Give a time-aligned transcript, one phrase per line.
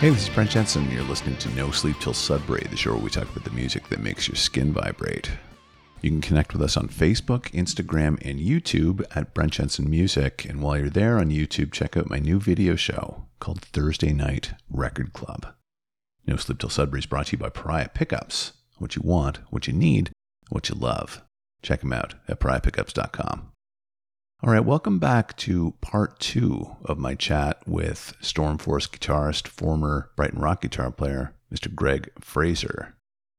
[0.00, 0.90] Hey, this is Brent Jensen.
[0.90, 3.86] You're listening to No Sleep Till Sudbury, the show where we talk about the music
[3.90, 5.30] that makes your skin vibrate.
[6.00, 10.46] You can connect with us on Facebook, Instagram, and YouTube at Brent Jensen Music.
[10.46, 14.54] And while you're there on YouTube, check out my new video show called Thursday Night
[14.70, 15.48] Record Club.
[16.26, 18.54] No Sleep Till Sudbury is brought to you by Pariah Pickups.
[18.78, 20.12] What you want, what you need,
[20.48, 21.20] what you love.
[21.60, 23.49] Check them out at pariahpickups.com.
[24.42, 30.40] All right, welcome back to part two of my chat with Stormforce guitarist, former Brighton
[30.40, 31.72] Rock guitar player, Mr.
[31.74, 32.94] Greg Fraser.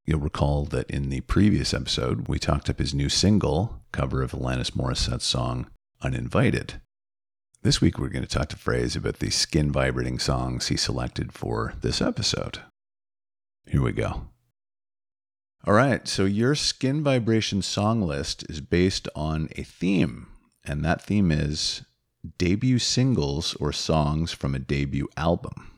[0.06, 4.34] You'll recall that in the previous episode, we talked up his new single, cover of
[4.34, 5.72] Alanis Morissette's song
[6.04, 6.80] Uninvited.
[7.64, 11.34] This week, we're going to talk to Fraser about the skin vibrating songs he selected
[11.34, 12.60] for this episode.
[13.66, 14.28] Here we go.
[15.66, 20.28] All right, so your skin vibration song list is based on a theme
[20.64, 21.84] and that theme is
[22.38, 25.72] debut singles or songs from a debut album.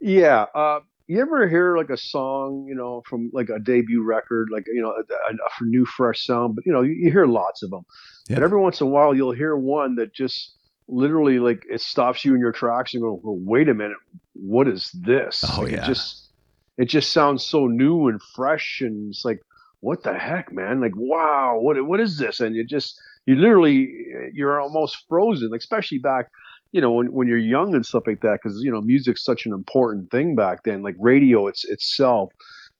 [0.00, 0.46] Yeah.
[0.54, 4.66] Uh, you ever hear like a song, you know, from like a debut record, like
[4.66, 6.54] you know, a, a new fresh sound?
[6.54, 7.84] But you know, you, you hear lots of them.
[8.28, 8.36] Yeah.
[8.36, 10.54] But every once in a while, you'll hear one that just
[10.86, 13.96] literally like it stops you in your tracks and go, well, "Wait a minute,
[14.34, 15.84] what is this?" Oh like, yeah.
[15.84, 16.30] It just
[16.76, 19.40] it just sounds so new and fresh, and it's like,
[19.80, 20.80] what the heck, man?
[20.80, 22.40] Like, wow, what what is this?
[22.40, 23.88] And you just you literally
[24.32, 26.28] you're almost frozen, especially back
[26.72, 29.46] you know when, when you're young and stuff like that because you know music's such
[29.46, 30.82] an important thing back then.
[30.82, 32.32] Like radio it's itself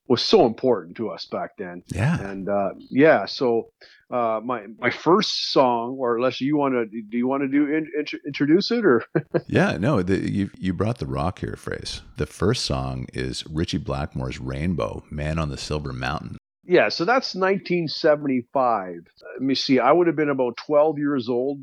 [0.08, 1.82] was so important to us back then.
[1.88, 2.18] Yeah.
[2.20, 3.68] And uh, yeah so
[4.10, 7.66] uh, my my first song or unless you want to do you want to do
[7.66, 9.04] in, int- introduce it or?
[9.46, 12.02] Yeah no the, you you brought the rock here phrase.
[12.16, 17.34] The first song is ritchie blackmore's rainbow man on the silver mountain yeah, so that's
[17.34, 18.94] 1975.
[19.32, 19.78] Let me see.
[19.78, 21.60] I would have been about 12 years old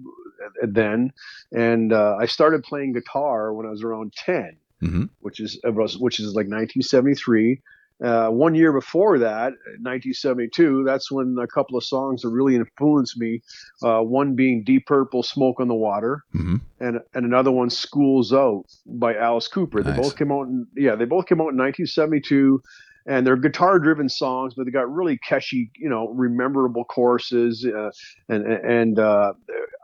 [0.64, 1.14] then,
[1.52, 5.04] and uh, I started playing guitar when I was around 10, mm-hmm.
[5.20, 7.62] which is which is like 1973.
[8.04, 13.16] Uh, one year before that, 1972, that's when a couple of songs that really influenced
[13.18, 13.42] me.
[13.82, 16.56] Uh, one being Deep Purple, "Smoke on the Water," mm-hmm.
[16.80, 19.82] and and another one, "Schools Out" by Alice Cooper.
[19.82, 19.96] Nice.
[19.96, 20.48] They both came out.
[20.48, 22.62] In, yeah, they both came out in 1972
[23.08, 27.90] and they're guitar driven songs but they got really catchy you know rememberable choruses uh,
[28.30, 29.34] and and uh,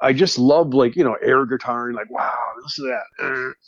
[0.01, 2.31] i just love like you know air guitar and like wow
[2.63, 2.97] listen to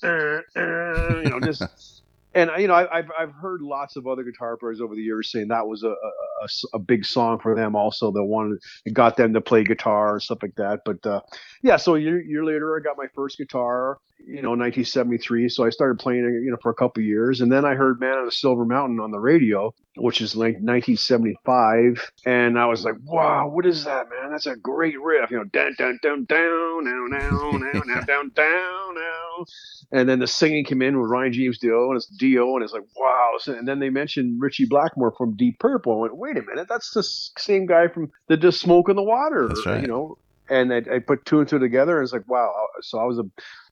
[0.01, 0.45] that.
[0.55, 2.02] Uh, you know just
[2.33, 5.31] and you know I, have I've heard lots of other guitar players over the years
[5.31, 8.11] saying that was a, a, a big song for them also.
[8.11, 10.81] That wanted it got them to play guitar and stuff like that.
[10.85, 11.21] But uh,
[11.61, 15.65] yeah so a year, year later i got my first guitar you know 1973 so
[15.65, 17.41] i started playing you know for a couple years.
[17.41, 20.55] And then i heard man on the silver mountain on the radio which is like
[20.55, 24.31] 1975 and i was like wow what is that man?
[24.31, 25.29] That's a great riff.
[25.31, 29.45] You know down down down down down down down down down down down
[29.91, 32.73] and then the singing came in with ronnie james dio and it's dio and it's
[32.73, 33.31] like wow.
[33.47, 35.93] And then they mentioned ritchie blackmore from deep purple.
[35.93, 36.67] I went wait a minute.
[36.67, 39.81] That's the same guy from the just smoke in the water that's right.
[39.81, 40.17] you know?
[40.49, 42.51] And I, I, put two and two together and it's like wow.
[42.81, 43.23] So i was a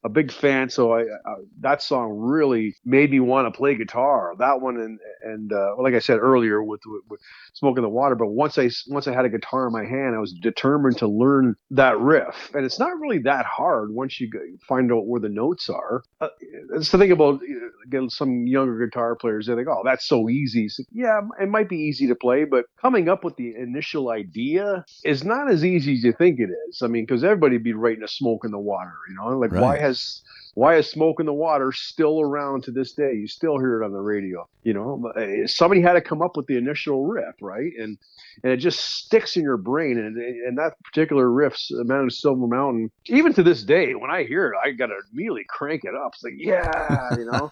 [0.04, 0.70] a big fan.
[0.70, 4.34] So I, uh, that song really made me want to play guitar.
[4.40, 7.22] That one and and uh, like I said earlier with, with, with
[7.54, 8.16] smoking the water.
[8.16, 11.08] But once I once I had a guitar in my hand, I was determined to
[11.08, 12.52] learn that riff.
[12.54, 14.30] And it's not really that hard once you
[14.68, 16.04] find out where the notes are.
[16.20, 16.30] Uh,
[16.74, 17.42] it's the thing about
[17.86, 19.48] again, some younger guitar players.
[19.48, 20.70] They think, oh, that's so easy.
[20.70, 24.86] So, yeah, it might be easy to play, but coming up with the initial idea
[25.04, 26.82] is not as easy as you think it is.
[26.82, 28.94] I mean, because everybody'd be writing a smoke in the water.
[29.10, 29.62] You know, like right.
[29.62, 30.22] why has has
[30.54, 33.14] why is smoke in the water still around to this day?
[33.14, 34.48] You still hear it on the radio.
[34.64, 37.72] You know, eh, somebody had to come up with the initial riff, right?
[37.80, 37.98] And
[38.44, 39.98] and it just sticks in your brain.
[39.98, 44.24] And and that particular riff, Man of Silver Mountain, even to this day, when I
[44.24, 46.14] hear it, I gotta immediately crank it up.
[46.16, 47.52] It's like, yeah, you know,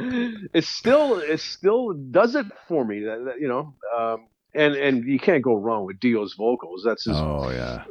[0.54, 2.98] it still it still does it for me.
[2.98, 3.74] You know.
[3.96, 6.82] Um, and and you can't go wrong with Dio's vocals.
[6.84, 7.84] That's his, oh yeah,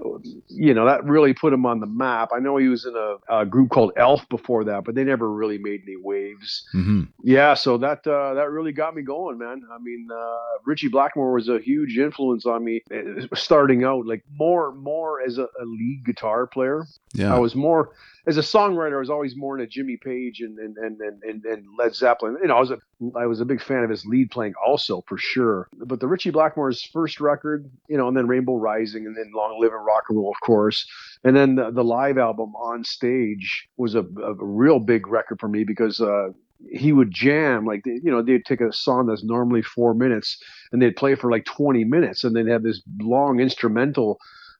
[0.47, 2.29] you know that really put him on the map.
[2.33, 5.31] I know he was in a, a group called Elf before that, but they never
[5.31, 6.67] really made any waves.
[6.73, 7.03] Mm-hmm.
[7.23, 9.63] Yeah, so that uh, that really got me going, man.
[9.71, 14.23] I mean, uh, Ritchie Blackmore was a huge influence on me eh, starting out, like
[14.37, 16.85] more more as a, a lead guitar player.
[17.13, 17.91] Yeah, I was more
[18.29, 21.65] as a songwriter, I was always more into Jimmy Page and and, and, and, and
[21.77, 22.37] Led Zeppelin.
[22.39, 22.77] You know, I was a
[23.15, 25.67] I was a big fan of his lead playing also for sure.
[25.73, 29.59] But the Ritchie Blackmore's first record, you know, and then Rainbow Rising, and then Long
[29.59, 30.85] Live and Rock and Roll, of course,
[31.23, 35.49] and then the, the live album on stage was a, a real big record for
[35.49, 35.99] me because.
[35.99, 36.29] Uh,
[36.73, 40.37] he would jam like you know they'd take a song that's normally four minutes
[40.73, 44.19] and they'd play for like 20 minutes and they'd have this long instrumental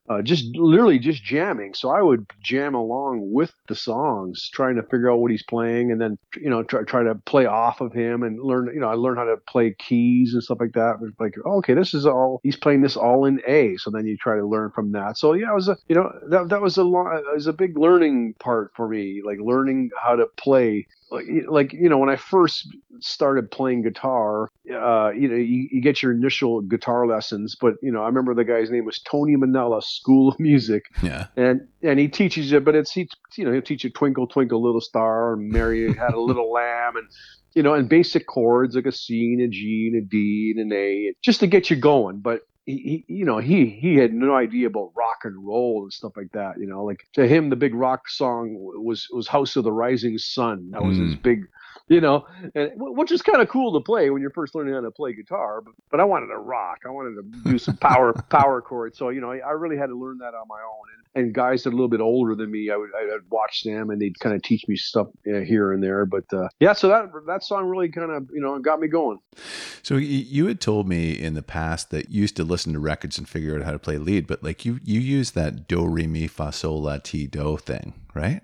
[0.09, 1.73] uh, just literally just jamming.
[1.75, 5.91] So I would jam along with the songs, trying to figure out what he's playing,
[5.91, 8.71] and then you know try try to play off of him and learn.
[8.73, 10.95] You know, I learned how to play keys and stuff like that.
[11.19, 13.77] Like, oh, okay, this is all he's playing this all in A.
[13.77, 15.17] So then you try to learn from that.
[15.17, 17.53] So yeah, it was a you know that that was a long, it was a
[17.53, 22.09] big learning part for me, like learning how to play like, like you know when
[22.09, 22.67] I first
[22.99, 27.91] started playing guitar, uh, you know you, you, get your initial guitar lessons, but you
[27.91, 31.99] know I remember the guy's name was Tony Manella, School of Music, yeah, and and
[31.99, 35.33] he teaches you, but it's he you know he'll teach you Twinkle Twinkle Little Star,
[35.33, 37.07] and Mary had a little lamb, and
[37.55, 40.71] you know and basic chords like a C and a G and a D and
[40.71, 44.35] an A, just to get you going, but he, you know, he he had no
[44.35, 46.59] idea about rock and roll and stuff like that.
[46.59, 50.17] You know, like to him, the big rock song was was House of the Rising
[50.17, 50.71] Sun.
[50.71, 51.07] That was mm.
[51.07, 51.47] his big
[51.89, 54.81] you know, and, which is kind of cool to play when you're first learning how
[54.81, 55.59] to play guitar.
[55.59, 56.81] But, but I wanted to rock.
[56.85, 58.97] I wanted to do some power power chords.
[58.97, 60.98] So you know, I, I, really had to learn that on my own.
[61.19, 63.89] And, guys that are a little bit older than me, I would I'd watch them
[63.89, 66.05] and they'd kind of teach me stuff here and there.
[66.05, 69.19] But uh, yeah, so that that song really kind of you know got me going.
[69.83, 73.17] So you had told me in the past that you used to listen to records
[73.17, 76.07] and figure out how to play lead, but like you you use that do re
[76.07, 78.41] mi fa sol la ti do thing, right?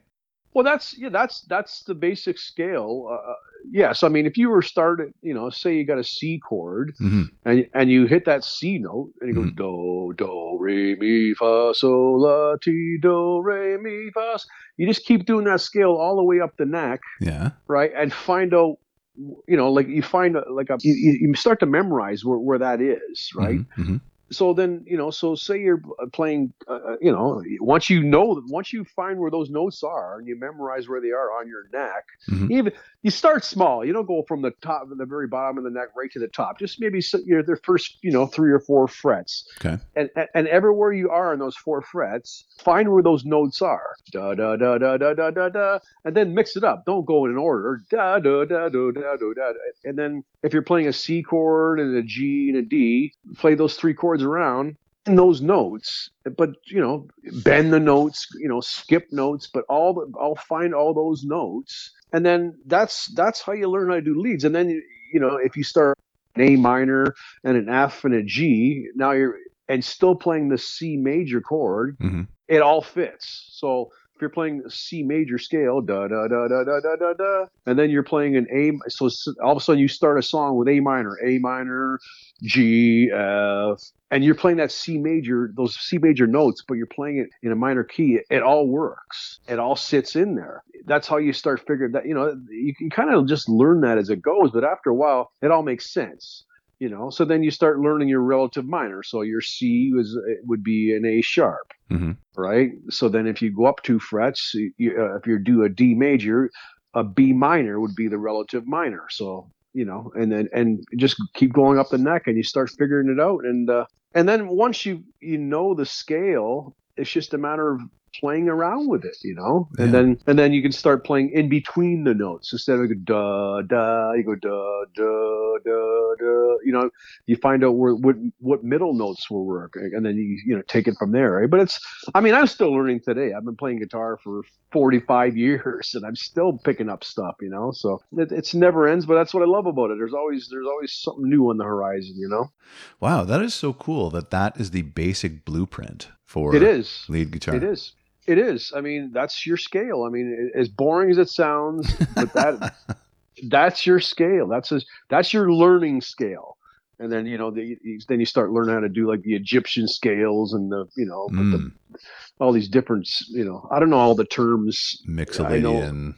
[0.56, 3.08] Well, that's yeah, that's that's the basic scale.
[3.12, 3.36] Uh, uh
[3.70, 6.94] yes, I mean if you were started, you know, say you got a C chord
[7.02, 7.24] mm-hmm.
[7.44, 9.56] and and you hit that C note and you mm-hmm.
[9.56, 14.40] go do do re mi fa sol la ti do re mi fa.
[14.78, 17.02] You just keep doing that scale all the way up the neck.
[17.20, 17.50] Yeah.
[17.68, 18.78] Right, and find out
[19.18, 22.80] you know, like you find like a, you, you start to memorize where, where that
[22.80, 23.60] is, right?
[23.60, 23.82] Mm-hmm.
[23.82, 23.98] mm-hmm
[24.32, 28.04] so then you know so say you're uh, playing uh, uh, you know once you
[28.04, 31.48] know once you find where those notes are and you memorize where they are on
[31.48, 32.52] your neck mm-hmm.
[32.52, 32.74] even
[33.06, 33.86] you start small.
[33.86, 36.28] You don't go from the top the very bottom of the neck right to the
[36.28, 36.58] top.
[36.58, 39.48] Just maybe you're the first you know three or four frets.
[39.60, 39.78] Okay.
[39.96, 43.94] And, and and everywhere you are on those four frets find where those notes are.
[44.12, 45.80] Da da da da da da da da.
[46.04, 46.84] And then mix it up.
[46.88, 47.80] Don't go in an order.
[47.92, 49.54] Da da da da da da da.
[49.84, 53.54] And then if you're playing a C chord and a G and a D play
[53.54, 54.76] those three chords around
[55.06, 57.08] in those notes, but you know,
[57.44, 61.92] bend the notes, you know, skip notes, but all the, I'll find all those notes,
[62.12, 64.44] and then that's that's how you learn how to do leads.
[64.44, 64.70] And then
[65.14, 65.98] you know, if you start
[66.36, 67.14] an A minor
[67.44, 69.38] and an F and a G, now you're
[69.68, 72.24] and still playing the C major chord, mm-hmm.
[72.48, 73.50] it all fits.
[73.54, 77.46] So if you're playing C major scale, da da da da da da da da,
[77.66, 79.10] and then you're playing an A, so
[79.44, 82.00] all of a sudden you start a song with A minor, A minor,
[82.42, 83.82] G, F,
[84.12, 87.52] and you're playing that C major, those C major notes, but you're playing it in
[87.52, 88.20] a minor key.
[88.30, 89.40] It all works.
[89.50, 90.64] It all sits in there.
[90.86, 92.06] That's how you start figuring that.
[92.06, 94.96] You know, you can kind of just learn that as it goes, but after a
[94.96, 96.46] while, it all makes sense
[96.80, 99.04] you know so then you start learning your relative minor.
[99.04, 102.12] So your c was would be an a sharp mm-hmm.
[102.36, 102.72] right?
[102.90, 105.94] So then if you go up two frets you, uh, if you do a d
[105.94, 106.50] major
[106.94, 109.04] a b minor would be the relative minor.
[109.10, 112.72] So you know and then and just keep going up the neck and you start
[112.72, 113.46] figuring it out.
[113.46, 117.82] And uh, and then once you you know the scale it's just a matter of
[118.20, 121.50] playing around with it, you know, and then and then you can start playing in
[121.50, 124.14] between the notes instead of da da.
[124.14, 126.56] You go da da da da.
[126.64, 126.90] You know,
[127.26, 130.62] you find out where what what middle notes will work, and then you you know
[130.68, 131.32] take it from there.
[131.32, 131.50] Right?
[131.50, 131.80] But it's,
[132.14, 133.34] I mean, I'm still learning today.
[133.34, 137.36] I've been playing guitar for 45 years, and I'm still picking up stuff.
[137.42, 139.06] You know, so it, it's never ends.
[139.06, 139.98] But that's what I love about it.
[139.98, 142.16] There's always there's always something new on the horizon.
[142.18, 142.52] You know.
[143.00, 144.10] Wow, that is so cool.
[144.10, 147.56] That that is the basic blueprint for it is lead guitar.
[147.56, 147.94] It is.
[148.28, 148.74] It is.
[148.76, 150.04] I mean, that's your scale.
[150.04, 152.76] I mean, as boring as it sounds, but that
[153.44, 154.48] that's your scale.
[154.48, 156.58] That's a, that's your learning scale.
[156.98, 157.78] And then you know, the,
[158.08, 161.28] then you start learning how to do like the Egyptian scales and the you know,
[161.32, 161.52] mm.
[161.52, 162.00] the,
[162.40, 165.04] all these different you know, I don't know all the terms.
[165.08, 166.16] Mixolydian.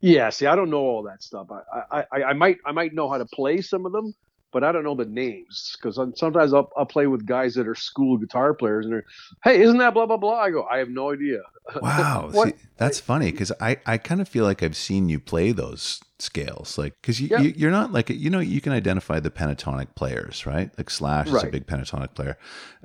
[0.00, 1.48] Yeah, see, I don't know all that stuff.
[1.50, 4.14] I, I, I might I might know how to play some of them,
[4.56, 7.74] but I don't know the names because sometimes I'll, I'll play with guys that are
[7.74, 9.04] school guitar players and they're,
[9.44, 10.40] hey, isn't that blah blah blah?
[10.40, 11.40] I go, I have no idea.
[11.82, 15.52] Wow, See, that's funny because I I kind of feel like I've seen you play
[15.52, 17.40] those scales, like because you, yeah.
[17.40, 20.70] you are not like you know you can identify the pentatonic players, right?
[20.78, 21.42] Like Slash right.
[21.42, 22.38] is a big pentatonic player,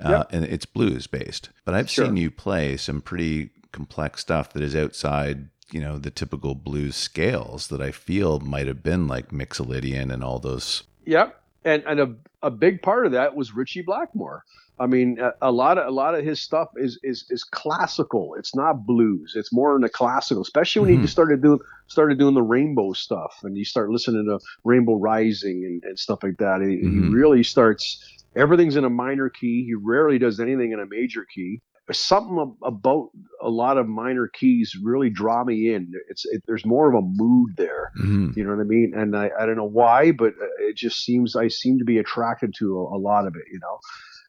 [0.04, 0.22] uh, yeah.
[0.30, 1.48] and it's blues based.
[1.64, 2.06] But I've sure.
[2.06, 6.96] seen you play some pretty complex stuff that is outside you know the typical blues
[6.96, 10.82] scales that I feel might have been like Mixolydian and all those.
[11.06, 14.44] Yep and and a, a big part of that was Ritchie Blackmore.
[14.78, 18.34] I mean, a, a, lot of a lot of his stuff is is is classical.
[18.34, 19.34] It's not blues.
[19.36, 21.02] It's more in the classical, especially when mm-hmm.
[21.02, 25.64] he started doing started doing the rainbow stuff, and you start listening to Rainbow Rising
[25.64, 26.62] and, and stuff like that.
[26.62, 27.08] He, mm-hmm.
[27.08, 28.04] he really starts.
[28.34, 29.64] Everything's in a minor key.
[29.64, 31.60] He rarely does anything in a major key.
[31.90, 33.10] Something about
[33.40, 35.92] a lot of minor keys really draw me in.
[36.08, 37.90] It's it, there's more of a mood there.
[37.96, 38.92] hmm You know what I mean?
[38.96, 41.98] And I, I don't know why, but uh, it just seems I seem to be
[41.98, 43.44] attracted to a, a lot of it.
[43.52, 43.78] You know.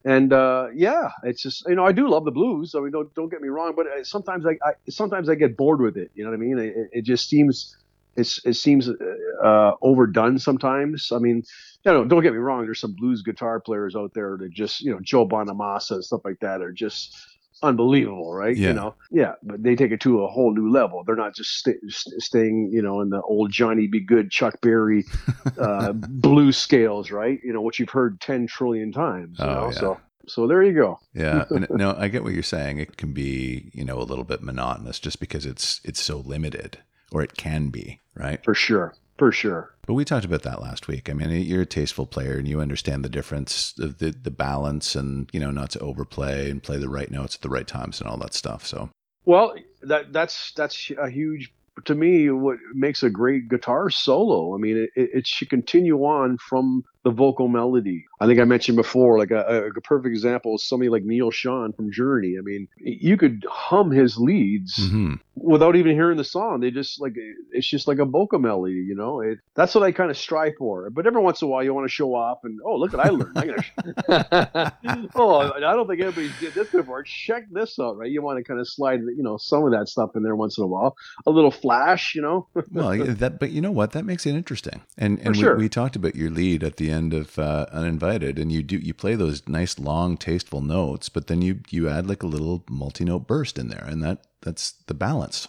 [0.06, 2.76] And uh, yeah, it's just you know I do love the blues.
[2.76, 5.56] I mean, don't don't get me wrong, but uh, sometimes I, I sometimes I get
[5.56, 6.12] bored with it.
[6.14, 6.60] You know what I mean?
[6.60, 7.76] It, it just seems
[8.16, 11.12] it's it seems uh, overdone sometimes.
[11.12, 11.44] I mean,
[11.86, 12.66] you know, don't get me wrong.
[12.66, 16.22] There's some blues guitar players out there that just you know Joe Bonamassa and stuff
[16.26, 17.16] like that are just
[17.64, 18.56] unbelievable, right?
[18.56, 18.70] Yeah.
[18.70, 21.04] You know, yeah, but they take it to a whole new level.
[21.06, 24.00] They're not just sta st- staying, you know, in the old Johnny B.
[24.02, 25.06] Goode, Chuck Berry
[25.60, 27.40] uh, blues scales, right?
[27.44, 29.40] You know, which you've heard ten trillion times.
[29.40, 29.80] You Oh, know, yeah.
[29.80, 31.00] so so there you go.
[31.14, 32.78] Yeah, and no, I get what you're saying.
[32.80, 36.78] It can be, you know, a little bit monotonous just because it's it's so limited,
[37.12, 38.44] or it can be, right?
[38.44, 38.94] For sure,
[39.24, 39.74] for sure.
[39.88, 41.10] But we talked about that last week.
[41.10, 45.30] I mean, you're a tasteful player, and you understand the difference, the the, balance, and
[45.32, 48.10] you know, not to overplay and play the right notes at the right times and
[48.10, 48.68] all that stuff.
[48.68, 48.90] So,
[49.24, 51.54] Well, that that's that's a huge
[51.86, 52.32] to me.
[52.32, 54.54] What makes a great guitar solo?
[54.54, 58.06] I mean, it, it should continue on from the vocal melody.
[58.24, 61.76] I think I mentioned before, like a, a perfect example is somebody like Neal Schon
[61.76, 62.36] from Journey.
[62.40, 65.20] I mean, you could hum his leads mhm.
[65.36, 66.62] without even hearing the song.
[66.62, 67.16] They just like
[67.52, 69.20] it's just like a vocal melody, you know.
[69.20, 70.90] It, that's what I kind of strive for.
[70.90, 73.06] But every once in a while, you want to show off and oh, look what
[73.06, 73.38] I learned.
[73.38, 74.72] I
[75.16, 77.04] oh, I don't think anybody did this before.
[77.04, 78.10] Check this out, right?
[78.10, 80.58] You want to kind of slide, you know, some of that stuff in there once
[80.58, 80.96] in a while.
[81.26, 82.48] A little flash, you know.
[82.72, 83.92] well, that, but you know what?
[83.92, 84.80] That makes it interesting.
[84.98, 85.58] And and sure.
[85.58, 88.78] we, we talked about your lead at the end of uh, Uninvited, and you do
[88.78, 92.64] you play those nice long tasteful notes, but then you you add like a little
[92.70, 95.48] multi note burst in there, and that that's the balance.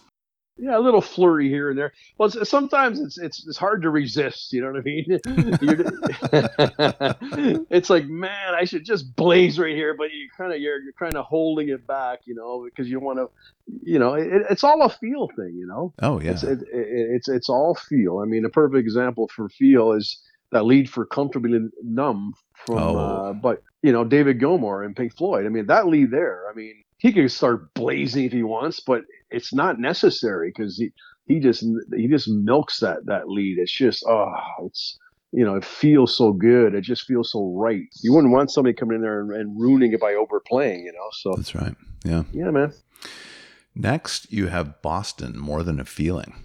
[0.56, 1.92] Yeah, a little flurry here and there.
[2.16, 4.52] Well, it's, sometimes it's it's it's hard to resist.
[4.52, 5.18] You know what I mean?
[7.70, 10.92] It's like, man, I should just blaze right here, but you kind of you're you're
[10.92, 13.28] kind of holding it back, you know, because you want to,
[13.82, 15.92] you know, it, it's all a feel thing, you know.
[16.00, 18.20] Oh yeah, It's it, it, it's it's all feel.
[18.20, 20.20] I mean, a perfect example for feel is
[20.54, 22.32] that lead for "Comfortably Numb"
[22.66, 22.96] from, Oh.
[22.96, 25.44] uh, but you know, David Gilmour and Pink Floyd.
[25.44, 26.44] I mean, that lead there.
[26.50, 30.90] I mean, he can start blazing if he wants, but it's not necessary because he
[31.26, 33.58] he just he just milks that that lead.
[33.58, 34.32] It's just oh,
[34.64, 34.98] it's
[35.32, 36.74] you know, it feels so good.
[36.74, 37.82] It just feels so right.
[38.02, 41.08] You wouldn't want somebody coming in there and, and ruining it by overplaying, you know.
[41.12, 41.74] So that's right.
[42.04, 42.22] Yeah.
[42.32, 42.72] yeah, man.
[43.74, 46.43] Next, you have Boston, more than a feeling.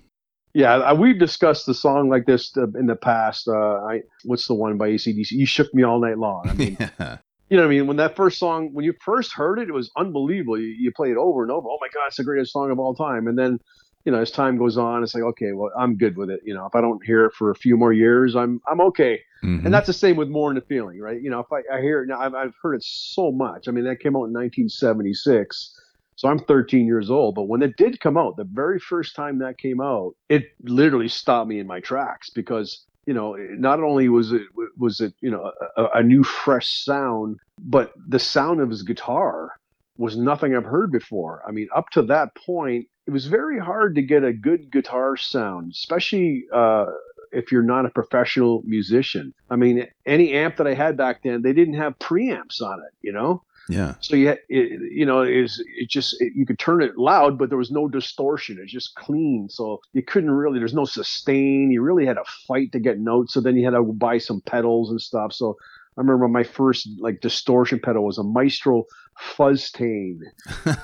[0.60, 3.48] Yeah, we've discussed the song like this uh, in the past.
[3.48, 5.32] Uh, I what's the one by ACDC?
[5.32, 6.50] You shook me all night long.
[6.50, 7.18] I mean, yeah.
[7.50, 7.88] you know what I mean?
[7.88, 10.60] When that first song, when you first heard it, it was unbelievable.
[10.60, 11.66] You, you play it over and over.
[11.70, 13.28] Oh my God, it's the greatest song of all time.
[13.28, 13.58] And then,
[14.04, 16.42] you know, as time goes on, it's like, okay, well, I'm good with it.
[16.44, 19.22] You know, if I don't hear it for a few more years, I'm I'm okay.
[19.46, 19.64] Mhm.
[19.64, 21.22] And that's the same with More Than a Feeling, right?
[21.22, 23.70] You know, if I, I hear it now, I've, I've heard it so much.
[23.70, 25.74] I mean, that came out in 1976.
[26.20, 27.36] So I'm 13 years old.
[27.36, 31.08] But when it did come out, the very first time that came out, it literally
[31.08, 34.42] stopped me in my tracks because, you know, not only was it,
[34.78, 39.54] was it, you know, a, a new fresh sound, but the sound of his guitar
[39.98, 41.42] was nothing I've heard before.
[41.48, 45.16] I mean, up to that point, it was very hard to get a good guitar
[45.16, 46.88] sound, especially, uh,
[47.32, 49.34] if you're not a professional musician.
[49.50, 52.94] I mean, any amp that I had back then, they didn't have preamps on it,
[53.02, 53.44] you know?
[53.70, 53.94] Yeah.
[54.02, 57.50] So you, it, you know, is it just it, you could turn it loud, but
[57.50, 58.58] there was no distortion.
[58.62, 60.58] It's just clean, so you couldn't really.
[60.58, 61.70] There's no sustain.
[61.72, 63.34] You really had to fight to get notes.
[63.34, 65.34] So then you had to buy some pedals and stuff.
[65.34, 65.56] So
[65.98, 68.86] I remember my first like distortion pedal was a Maestro
[69.18, 70.22] Fuzz-Tone,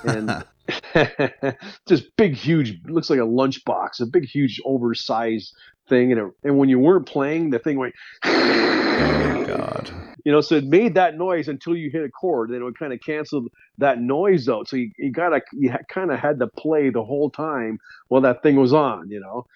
[0.04, 0.44] and
[1.88, 2.80] just big, huge.
[2.86, 5.54] Looks like a lunchbox, a big, huge, oversized
[5.88, 6.12] thing.
[6.12, 7.94] And it, and when you weren't playing, the thing went.
[8.24, 9.90] oh God.
[10.24, 12.78] You know, so it made that noise until you hit a chord, then it would
[12.78, 13.46] kind of cancel
[13.78, 14.68] that noise out.
[14.68, 17.78] So you, you gotta, you kind of had to play the whole time
[18.08, 19.08] while that thing was on.
[19.08, 19.46] You know,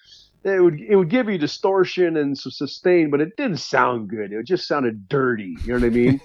[0.43, 4.31] it would it would give you distortion and some sustain, but it didn't sound good.
[4.31, 5.55] It just sounded dirty.
[5.63, 6.21] You know what I mean?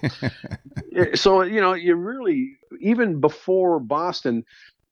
[0.91, 4.43] Yeah, so you know, you really even before Boston,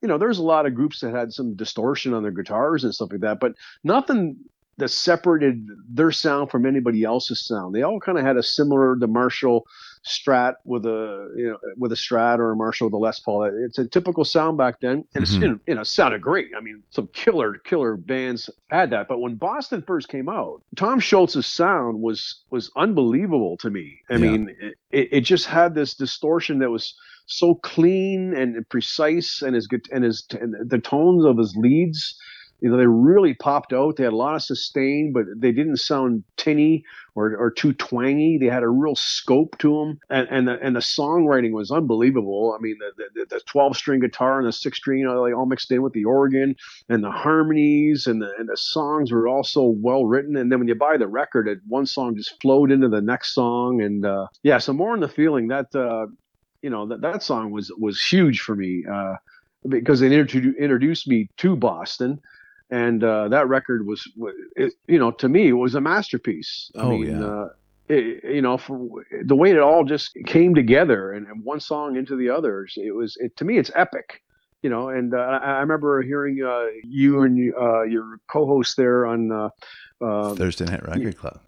[0.01, 2.93] you know, there's a lot of groups that had some distortion on their guitars and
[2.93, 3.53] stuff like that, but
[3.83, 4.37] nothing
[4.77, 7.73] that separated their sound from anybody else's sound.
[7.73, 9.65] They all kind of had a similar the Marshall
[10.05, 13.49] Strat with a you know with a Strat or a Marshall with a Les Paul.
[13.65, 15.53] It's a typical sound back then, and Mhm.
[15.55, 16.49] it's you know sounded great.
[16.55, 19.07] I mean, some killer killer bands had that.
[19.07, 23.99] But when Boston first came out, Tom Scholz's sound was was unbelievable to me.
[24.09, 24.19] I Yeah.
[24.19, 24.55] mean,
[24.91, 26.93] it, it just had this distortion that was
[27.27, 32.15] so clean and precise, and his and his and the tones of his leads
[32.61, 33.97] you know, they really popped out.
[33.97, 36.83] They had a lot of sustain, but they didn't sound tinny
[37.13, 38.37] or, or too twangy.
[38.37, 42.55] They had a real scope to them, and and the, and the songwriting was unbelievable.
[42.57, 45.45] I mean, the the, twelve string guitar and the six string, you know, they all
[45.45, 46.55] mixed in with the organ
[46.89, 50.35] and the harmonies, and the and the songs were also well written.
[50.37, 53.33] And then when you buy the record, it one song just flowed into the next
[53.33, 55.73] song, and uh, yeah, so more in the feeling that.
[55.75, 56.07] Uh,
[56.61, 59.13] you know that that song was was huge for me uh,
[59.69, 62.19] because it introduced me to Boston,
[62.69, 64.07] and uh, that record was,
[64.55, 66.71] it, you know, to me it was a masterpiece.
[66.75, 67.25] I oh mean, yeah.
[67.25, 67.49] Uh,
[67.87, 71.97] it, you know, for the way it all just came together and, and one song
[71.97, 74.21] into the others, it was it, to me it's epic.
[74.63, 79.05] You know, and uh, I, I remember hearing uh, you and uh, your co-host there
[79.05, 79.49] on uh,
[80.33, 81.39] Thursday Night Record Club.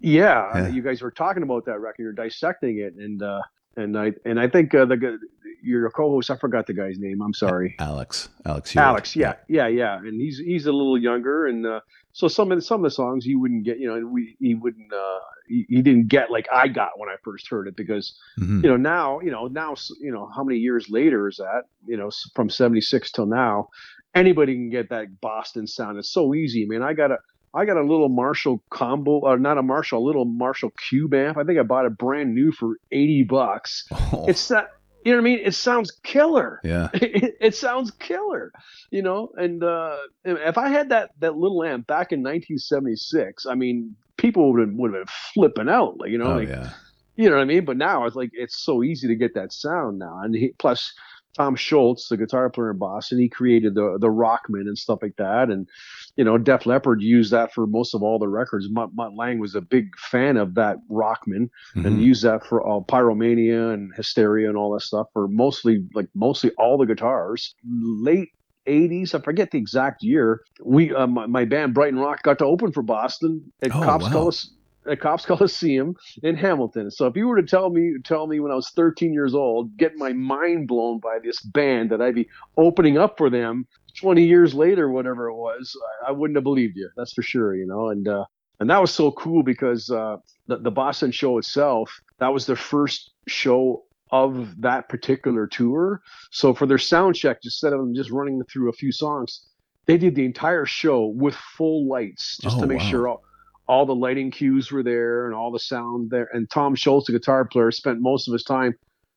[0.00, 0.68] Yeah, Yeah.
[0.68, 3.40] you guys were talking about that record, you're dissecting it, and uh,
[3.76, 5.18] and I and I think uh, the
[5.64, 7.20] your co-host, I forgot the guy's name.
[7.22, 7.74] I'm sorry.
[7.78, 8.28] Alex.
[8.44, 8.70] Alex.
[8.70, 8.84] Hewitt.
[8.86, 11.80] Alex, yeah, yeah, yeah, and he's he's a little younger, and uh,
[12.12, 14.54] so some of the, some of the songs he wouldn't get, you know, we he
[14.54, 15.18] wouldn't uh,
[15.48, 18.62] he, he didn't get like I got when I first heard it because Mhm.
[18.62, 21.96] you know now you know now you know how many years later is that you
[21.96, 23.68] know from '76 till now,
[24.14, 25.98] anybody can get that Boston sound.
[25.98, 26.82] It's so easy, man.
[26.82, 27.18] I got a
[27.56, 31.38] I got a little Marshall combo, or not a Marshall, a little Marshall Cube amp.
[31.38, 33.86] I think I bought it brand new for eighty bucks.
[34.12, 34.70] Oh, It's that
[35.04, 35.40] you know what I mean.
[35.44, 36.88] It sounds killer yeah.
[36.94, 38.52] it, it sounds killer,
[38.90, 39.30] you know.
[39.36, 44.52] And uh, if I had that that little amp back in 1976, I mean, people
[44.52, 46.70] would have, would have been flipping out, like you know, Oh like yeah.
[47.16, 47.64] you know what I mean.
[47.64, 50.92] But now it's like it's so easy to get that sound now, and he, plus
[51.36, 55.16] Tom Scholz, the guitar player in Boston, he created the the Rockman and stuff like
[55.16, 55.68] that, and
[56.16, 58.68] you know, Def Leppard used that for most of all the records.
[58.70, 62.02] Mutt, Mutt Lange was a big fan of that Rockman and Mhm.
[62.02, 66.50] use that for all pyromania and hysteria and all that stuff for mostly like mostly
[66.58, 68.28] all the guitars late
[68.66, 72.44] 80s i forget the exact year we uh, my, my band brighton rock got to
[72.46, 74.10] open for boston at Oh, Copps wow.
[74.12, 74.48] Colis-
[74.90, 78.50] at Copps coliseum in hamilton so if you were to tell me tell me when
[78.52, 82.28] i was 13 years old get my mind blown by this band that i'd be
[82.56, 83.66] opening up for them
[84.00, 87.54] 20 years later whatever it was i, I wouldn't have believed you that's for sure
[87.54, 88.24] you know and uh
[88.60, 92.56] and that was so cool because uh the, the Boston show itself, that was their
[92.56, 96.02] first show of that particular tour.
[96.30, 99.46] So for their sound check, instead of them just running through a few songs,
[99.86, 102.84] they did the entire show with full lights just Oh, to make wow.
[102.90, 103.22] sure all,
[103.66, 106.28] all the lighting cues were there and all the sound there.
[106.32, 108.74] And Tom Scholz, the guitar player, spent most of his time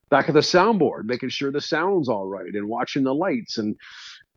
[0.08, 3.76] back at the soundboard, making sure the sound's all right and watching the lights and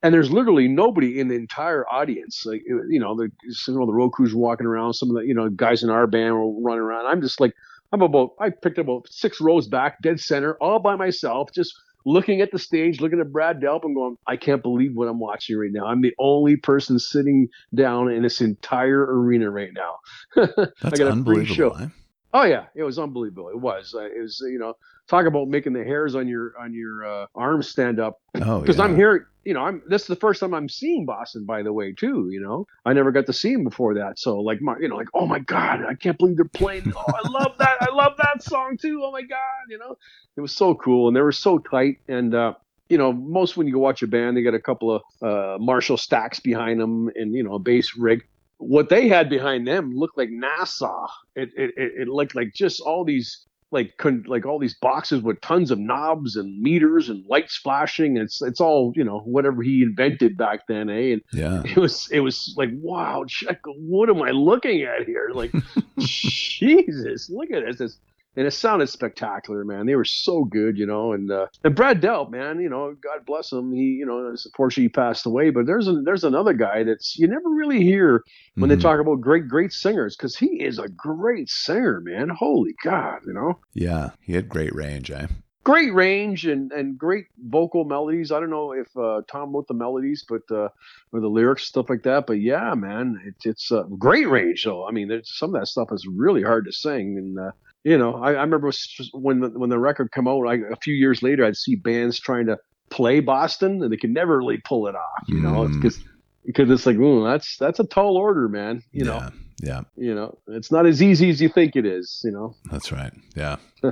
[0.04, 2.44] and there's literally nobody in the entire audience.
[2.46, 5.34] Like you know, the some of the road crews walking around, some of the you
[5.34, 7.06] know guys in our band were running around.
[7.08, 7.54] I'm just like
[7.92, 11.74] I'm about I picked up about six rows back, dead center, all by myself, just
[12.04, 15.20] looking at the stage, looking at Brad Delp and going, I can't believe what I'm
[15.20, 15.86] watching right now.
[15.86, 19.98] I'm the only person sitting down in this entire arena right now.
[20.82, 21.70] That's got a free show.
[21.74, 21.78] unbelievable.
[21.78, 21.88] eh?
[22.34, 23.50] Oh yeah, it was unbelievable.
[23.50, 23.94] It was.
[23.96, 24.42] Uh, it was.
[24.44, 24.74] You know,
[25.10, 28.78] talk about making the hairs on your on your uh, arms stand up Oh, because
[28.78, 28.84] yeah.
[28.86, 29.28] I'm here.
[29.44, 29.82] You know, I'm.
[29.88, 32.30] This is the first time I'm seeing Boston, by the way, too.
[32.30, 34.20] You know, I never got to see him before that.
[34.20, 36.94] So like, my, you know, like, oh my god, I can't believe they're playing.
[36.96, 37.78] Oh, I love that.
[37.82, 39.02] I love that song too.
[39.04, 39.98] Oh my god, you know,
[40.38, 41.98] it was so cool, and they were so tight.
[42.08, 42.54] And uh,
[42.90, 45.58] you know, most when you go watch a band, they got a couple of uh,
[45.60, 48.24] Marshall stacks behind them, and you know, a bass rig.
[48.58, 51.08] What they had behind them looked like NASA.
[51.36, 55.40] It, it, it looked like just all these like con- like all these boxes with
[55.42, 58.18] tons of knobs and meters and lights flashing.
[58.18, 61.14] It's it's all you know whatever he invented back then, eh?
[61.14, 61.64] And Yeah.
[61.66, 65.32] it was it was like wow, check what am I looking at here?
[65.34, 65.52] Like
[66.00, 67.80] Jesus, look at this.
[67.82, 67.98] It's,
[68.36, 69.86] and it sounded spectacular, man.
[69.86, 71.14] They were so good, you know.
[71.14, 73.74] And uh, and Brad Delp, man, you know, God bless him.
[73.74, 75.50] He, you know, unfortunately he passed away.
[75.50, 78.24] But there's a, there's another guy that's you never really hear
[78.56, 78.76] when Mhm.
[78.76, 82.30] they talk about great great singers because he is a great singer, man.
[82.30, 84.12] Holy God, you know Yeah.
[84.22, 85.28] He had great range, eh?
[85.64, 88.32] great range and, and great vocal melodies.
[88.32, 90.70] I don't know if uh, Tom wrote the melodies, but uh,
[91.14, 92.26] or the lyrics stuff like that.
[92.26, 94.64] But yeah, man, it's it's uh, great range.
[94.66, 94.88] though.
[94.88, 97.16] I mean, some of that stuff is really hard to sing.
[97.18, 97.52] And uh,
[97.84, 98.72] you know, I, I remember
[99.14, 102.20] when the, when the record came out, I, a few years later, I'd see bands
[102.20, 102.58] trying to
[102.90, 105.24] play Boston, and they could never really pull it off.
[105.28, 105.82] You know, it's Mm.
[105.82, 106.00] because
[106.46, 108.84] because it's like, ooh, that's that's a tall order, man.
[108.92, 109.30] You know, yeah.
[109.64, 109.82] Yeah.
[109.96, 112.22] you know, it's not as easy as you think it is.
[112.24, 112.56] You know.
[112.72, 113.14] That's right.
[113.36, 113.58] Yeah.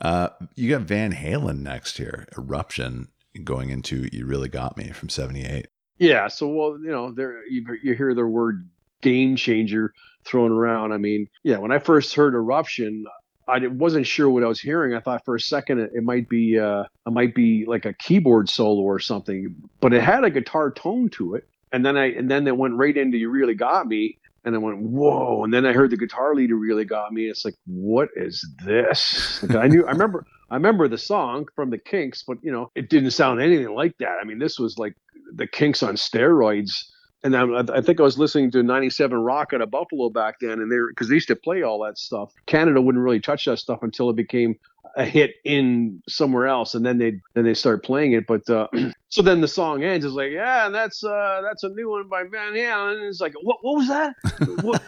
[0.00, 3.08] uh, you got Van Halen next here, Eruption,
[3.44, 5.66] going into You Really Got Me from 78.
[5.98, 8.68] Yeah, so well, you know, there you, you hear the word
[9.02, 9.92] game changer
[10.24, 10.92] thrown around.
[10.92, 13.04] I mean, yeah, when I first heard Eruption,
[13.48, 14.94] I wasn't sure what I was hearing.
[14.94, 17.92] I thought for a second it, it might be uh, it might be like a
[17.94, 21.48] keyboard solo or something, but it had a guitar tone to it.
[21.72, 24.58] and then I and then it went right into "You Really Got Me," and I
[24.58, 27.24] went, "Whoa!" And then I heard the guitar leader really got me.
[27.28, 29.42] It's like, what is this?
[29.42, 32.70] Like, I knew, I remember, I remember the song from the Kinks, but you know,
[32.74, 34.18] it didn't sound anything like that.
[34.20, 34.94] I mean, this was like
[35.34, 36.84] the Kinks on steroids
[37.22, 40.60] and I, I, think I was listening to 97 Rock out of Buffalo back then,
[40.60, 42.32] and they because they used to play all that stuff.
[42.46, 44.58] Canada wouldn't really touch that stuff until it became
[44.96, 48.26] a hit in somewhere else, and then they then they start playing it.
[48.26, 48.68] But uh,
[49.08, 50.04] so then the song ends.
[50.04, 52.96] It's like, yeah, and that's uh, that's a new one by Van Halen.
[52.96, 54.14] And it's like, what what was that?
[54.62, 54.82] what,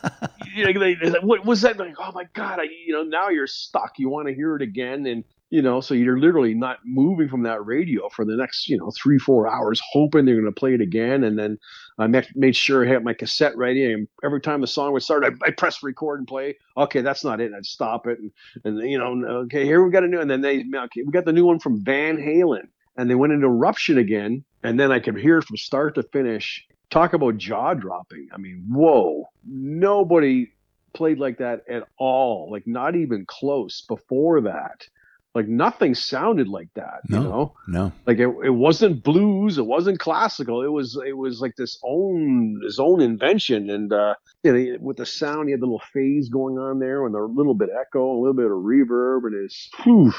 [0.54, 1.76] you know, they, what was that?
[1.78, 3.98] Like, oh my god, I, you know, now you're stuck.
[3.98, 7.42] You want to hear it again, and you know so you're literally not moving from
[7.42, 10.72] that radio for the next you know three four hours hoping they're going to play
[10.72, 11.58] it again and then
[11.98, 15.24] i made sure i had my cassette ready and every time the song would start
[15.24, 16.56] i, I press record and play.
[16.76, 17.46] Okay that's not it.
[17.46, 18.32] And i'd stop it and,
[18.64, 21.26] and you know okay here we got a new and then they okay we got
[21.26, 24.98] the new one from van halen and they went into eruption again and then i
[24.98, 28.26] could hear from start to finish talk about jaw dropping.
[28.32, 30.50] I mean whoa nobody
[30.94, 34.86] played like that at all like not even close before that
[35.34, 39.66] like nothing sounded like that no, you know no like it, it wasn't blues it
[39.66, 44.52] wasn't classical it was it was like this own his own invention and uh you
[44.52, 47.54] know, with the sound he had a little phase going on there and a little
[47.54, 50.12] bit echo a little bit of reverb and his whew.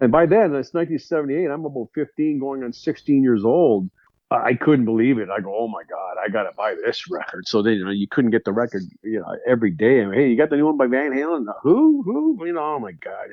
[0.00, 3.90] and by then it's 1978 i'm about 15 going on 16 years old
[4.32, 5.28] I couldn't believe it.
[5.28, 7.48] I go, oh my god, I gotta buy this record.
[7.48, 10.02] So then you know you couldn't get the record, you know, every day.
[10.02, 11.46] I mean, hey, you got the new one by Van Halen?
[11.62, 12.04] Who?
[12.04, 12.46] Who?
[12.46, 13.26] You know, oh my god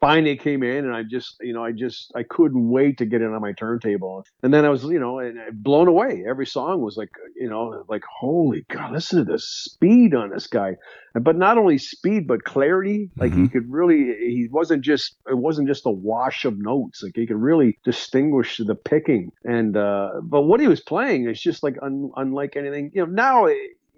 [0.00, 3.20] finally came in and I just, you know, I just, I couldn't wait to get
[3.20, 4.24] it on my turntable.
[4.42, 6.24] And then I was, you know, and blown away.
[6.28, 10.46] Every song was like, you know, like, holy God, listen to the speed on this
[10.46, 10.76] guy.
[11.14, 13.10] But not only speed, but clarity.
[13.16, 13.44] Like mm-hmm.
[13.44, 17.02] he could really, he wasn't just, it wasn't just a wash of notes.
[17.02, 19.32] Like he could really distinguish the picking.
[19.44, 23.12] And, uh, but what he was playing is just like un, unlike anything, you know,
[23.12, 23.46] now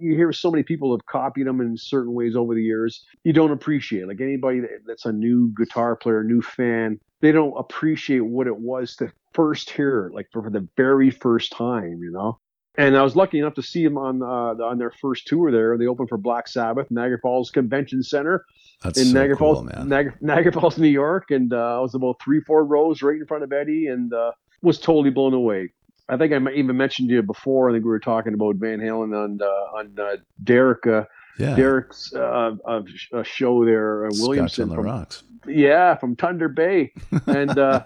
[0.02, 3.04] you hear so many people have copied them in certain ways over the years.
[3.24, 7.00] You don't appreciate like anybody that's a new guitar player, new fan.
[7.20, 11.52] They don't appreciate what it was to first hear it, like for the very first
[11.52, 12.38] time, you know.
[12.76, 15.76] And I was lucky enough to see them on uh, on their first tour there.
[15.76, 18.44] They opened for Black Sabbath, Niagara Falls Convention Center
[18.82, 19.88] That's in so Niagara cool, Falls, man.
[19.88, 23.26] Niagara, Niagara Falls, New York, and uh, I was about three, four rows right in
[23.26, 25.70] front of Eddie, and uh, was totally blown away.
[26.08, 27.70] I think I even mentioned to you before.
[27.70, 30.86] I think we were talking about Van Halen on uh, on uh, Derek.
[30.86, 31.04] Uh,
[31.38, 31.56] yeah.
[31.56, 32.82] Derek's uh, uh,
[33.22, 34.48] show there, uh, Williamson.
[34.48, 35.22] Scotch on the from, rocks.
[35.46, 36.92] Yeah, from Thunder Bay,
[37.26, 37.84] and uh,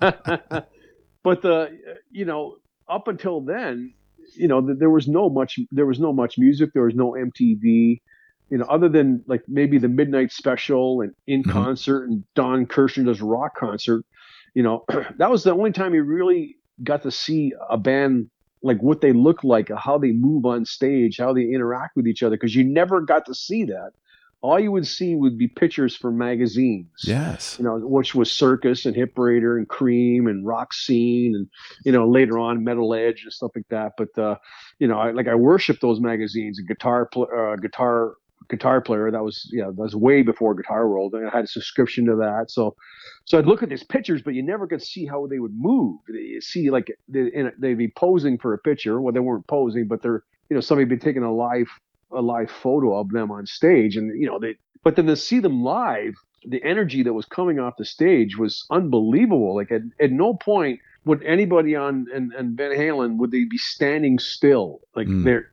[0.00, 1.78] but the
[2.10, 2.56] you know
[2.88, 3.92] up until then,
[4.36, 6.70] you know there was no much there was no much music.
[6.74, 8.00] There was no MTV.
[8.48, 11.50] You know, other than like maybe the midnight special and in Mhm.
[11.50, 14.04] concert and Don Kirshner's rock concert.
[14.54, 14.84] You know,
[15.18, 18.30] that was the only time you really got to see a band
[18.62, 22.22] like what they look like, how they move on stage, how they interact with each
[22.22, 23.92] other, because you never got to see that.
[24.42, 27.56] All you would see would be pictures from magazines Yes.
[27.58, 31.48] you know, which was Circus and Hit Parader and Creem and Rock Scene and
[31.84, 33.92] you know later on Metal Edge and stuff like that.
[33.96, 34.36] But uh,
[34.78, 36.58] you know, I, like I worship those magazines.
[36.58, 38.14] And guitar, uh, guitar,
[38.48, 39.10] guitar player.
[39.10, 41.14] That was yeah, that was way before Guitar World.
[41.14, 42.50] And I had a subscription to that.
[42.50, 42.76] So,
[43.24, 46.00] so I'd look at these pictures, but you never could see how they would move.
[46.08, 49.00] You see, like they, they'd be posing for a picture.
[49.00, 51.68] Well, they weren't posing, but they're you know somebody would be taking a live
[52.12, 54.56] a live photo of them on stage, and you know they.
[54.84, 58.64] But then to see them live, the energy that was coming off the stage was
[58.70, 59.56] unbelievable.
[59.56, 63.56] Like at, at no point would anybody on and, and Van Halen would they be
[63.58, 64.80] standing still.
[64.94, 65.24] Like Mm.
[65.24, 65.50] they're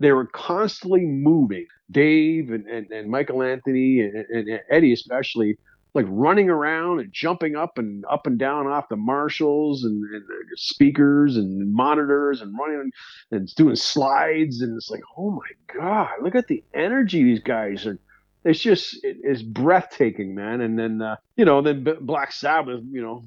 [0.00, 1.66] they were constantly moving.
[1.90, 5.56] Dave and, and, and Michael Anthony and, and, Eddie especially
[5.94, 10.22] like running around and jumping up and up and down off the Marshalls and, and
[10.22, 12.92] the speakers and monitors and running
[13.32, 17.86] and doing slides and it's like oh my god look at the energy these guys
[17.86, 17.98] are
[18.44, 22.82] it's just it, it's breathtaking man and then uh, you know then B- Black Sabbath
[22.92, 23.24] you know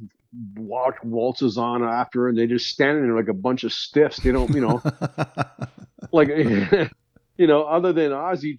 [0.56, 4.32] walk waltzes on after and they just standing there like a bunch of stiffs they
[4.32, 4.82] don't you know
[6.12, 6.30] like
[7.38, 8.58] you know, other than Ozzy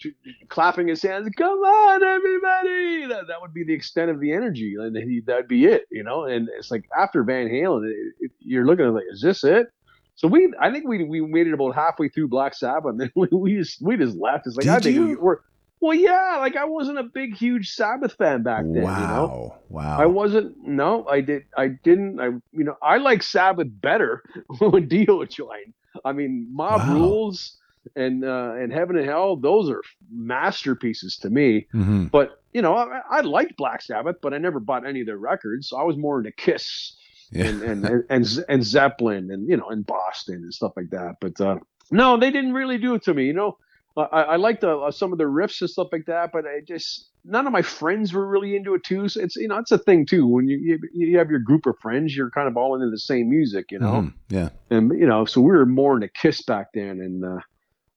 [0.49, 3.07] clapping his hands, come on, everybody.
[3.07, 6.03] That, that would be the extent of the energy, and he, that'd be it, you
[6.03, 6.25] know.
[6.25, 9.69] And it's like after Van Halen, it, it, you're looking at like, is this it?
[10.17, 13.13] So we, I think we we made it about halfway through Black Sabbath, and then
[13.15, 14.47] we, we just we just left.
[14.47, 15.19] It's like I think you?
[15.21, 15.39] we're
[15.81, 16.37] well, yeah.
[16.41, 19.01] Like I wasn't a big, huge Sabbath fan back then, wow.
[19.01, 19.55] you know.
[19.69, 19.99] Wow.
[20.01, 20.57] I wasn't.
[20.67, 21.45] No, I did.
[21.57, 22.21] I didn't.
[22.21, 24.23] I you know I like Sabbath better
[24.59, 25.75] when Dio joined.
[26.05, 26.95] I mean, Mob Wow.
[26.95, 27.57] Rules
[27.97, 29.37] and uh, and Heaven and Hell.
[29.37, 31.67] Those are masterpieces to me.
[31.75, 32.11] Mhm.
[32.11, 35.19] But you know, I, I liked Black Sabbath, but I never bought any of their
[35.19, 35.73] records.
[35.77, 36.97] I was more into Kiss
[37.31, 37.47] yeah.
[37.47, 41.17] and, and, and, and and Zeppelin and you know and Boston and stuff like that.
[41.21, 41.59] But uh,
[41.91, 43.27] no, they didn't really do it to me.
[43.27, 43.59] You know,
[43.97, 46.61] I, I liked the, uh, some of the riffs and stuff like that, but I
[46.67, 49.09] just none of my friends were really into it too.
[49.09, 51.67] So it's you know it's a thing too when you you, you have your group
[51.67, 53.93] of friends, you're kind of all into the same music, you know.
[53.93, 54.35] Mm-hmm.
[54.35, 54.49] Yeah.
[54.71, 57.39] And you know, so we were more into Kiss back then, and uh,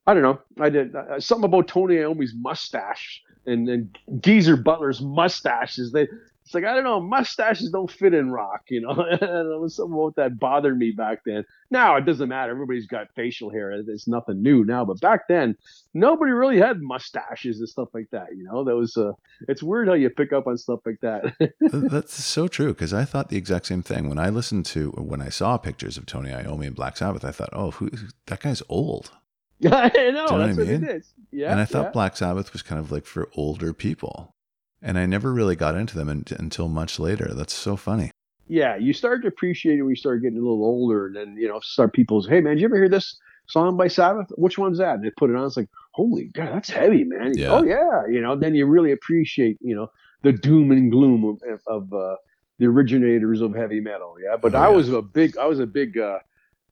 [0.06, 0.40] I don't know.
[0.60, 5.92] I did uh, something about Tony Iommi's mustache and, and Geezer Butler's mustaches.
[5.92, 6.08] They
[6.48, 8.92] it's like I don't know, mustaches don't fit in rock, you know.
[8.92, 11.44] and it was something about that bothered me back then.
[11.70, 12.54] Now it doesn't matter.
[12.54, 13.74] Everybody's got facial hair.
[13.74, 14.86] It's nothing new now.
[14.86, 15.58] But back then,
[15.94, 18.30] nobody really had mustaches and stuff like that.
[18.34, 19.12] You know, that was uh,
[19.50, 21.34] it's weird how you pick up on stuff like that.
[21.60, 25.22] That's so true because I thought the exact same thing when I listened to when
[25.22, 27.26] I saw pictures of Tony Iommi and Black Sabbath.
[27.26, 27.90] I thought, oh, who
[28.28, 29.12] that guy's old.
[29.60, 30.82] Yeah, I know, Do you know that's what, I mean?
[30.82, 31.14] what, it is.
[31.30, 31.92] Yeah, and I thought yeah.
[31.92, 34.34] Black Sabbath was kind of like for older people
[34.82, 37.32] and I never really got into them until much later.
[37.34, 38.12] That's so funny.
[38.48, 41.36] Yeah, you start to appreciate it when you start getting a little older, and then
[41.38, 44.28] you know, start people's, hey man, did you ever hear this song by Sabbath?
[44.36, 44.96] Which one's that?
[44.96, 45.46] And they put it on.
[45.46, 47.34] It's like, holy god, that's heavy, man.
[47.36, 47.50] Yeah.
[47.50, 48.36] Oh yeah, you know.
[48.36, 49.90] Then you really appreciate, you know,
[50.24, 52.16] the doom and gloom of, of uh,
[52.60, 54.16] the originators of heavy metal.
[54.24, 54.76] Yeah, but oh, I yeah.
[54.76, 55.98] was a big, I was a big.
[55.98, 56.20] Uh,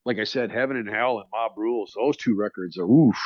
[0.05, 3.17] like I said, Heaven and Hell and Mob Rules, those two records are, oof,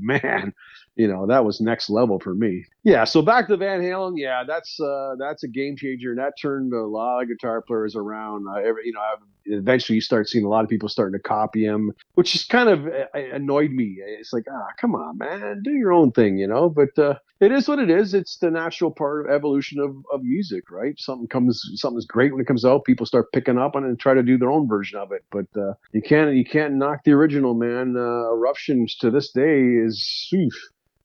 [0.00, 0.54] man,
[0.96, 2.64] you know, that was next level for me.
[2.82, 3.04] Yeah.
[3.04, 4.14] So back to Van Halen.
[4.16, 6.10] Yeah, that's, uh, that's a game changer.
[6.10, 8.46] And that turned a lot of guitar players around.
[8.48, 9.00] Uh, every, you know,
[9.46, 12.68] eventually you start seeing a lot of people starting to copy him, which just kind
[12.68, 13.96] of uh, annoyed me.
[13.98, 17.50] It's like, ah, come on, man, do your own thing, you know, but, uh, it
[17.50, 18.14] is what it is.
[18.14, 20.94] It's the natural part of evolution of, of music, right?
[20.96, 22.84] Something comes, something's great when it comes out.
[22.84, 25.24] People start picking up on it and try to do their own version of it.
[25.32, 27.96] But uh, you can't, you can't knock the original, man.
[27.96, 30.54] Uh, Eruptions to this day is, oof,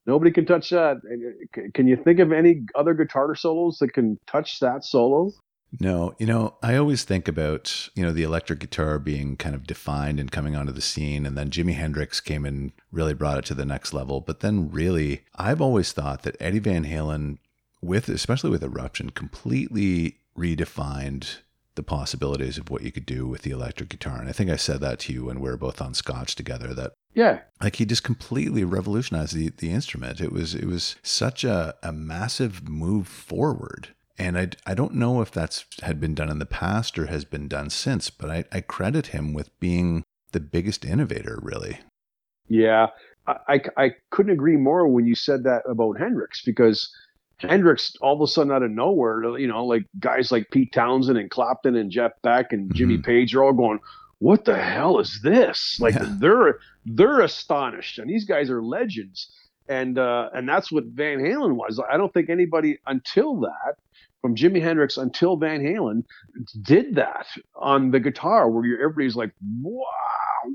[0.08, 0.98] nobody can touch that.
[0.98, 5.32] Uh, can you think of any other guitar solos that can touch that solo?
[5.80, 9.68] No, you know, I always think about, you know, the electric guitar being kind of
[9.68, 11.26] defined and coming onto the scene.
[11.26, 14.22] And then Jimi Hendrix came and really brought it to the next level.
[14.22, 17.40] But then, really, I've always thought that Eddie Van Halen,
[17.82, 21.40] with especially with Eruption, completely redefined
[21.78, 24.20] the possibilities of what you could do with the electric guitar.
[24.20, 26.74] And I think I said that to you when we were both on Scotch together
[26.74, 27.40] that yeah.
[27.64, 30.22] Like he just completely revolutionized the, the instrument.
[30.22, 35.22] It was it was such a, a massive move forward and I, I don't know
[35.22, 38.46] if that's had been done in the past or has been done since, but I,
[38.52, 41.80] I credit him with being the biggest innovator, really.
[42.48, 42.88] Yeah,
[43.28, 46.92] I, I couldn't agree more when you said that about Hendrix because
[47.40, 51.18] Hendrix all of a sudden out of nowhere, you know, like guys like Pete Townshend
[51.18, 53.04] and Clapton and Jeff Beck and Jimmy mm-hmm.
[53.04, 53.80] Page are all going,
[54.20, 56.16] "What the hell is this?" Like yeah.
[56.20, 59.32] they're they're astonished, and these guys are legends,
[59.70, 61.80] and uh, and that's what Van Halen was.
[61.92, 63.76] I don't think anybody until that
[64.22, 66.04] from Jimi Hendrix until Van Halen
[66.64, 69.84] did that on the guitar, where everybody's like, "Wow,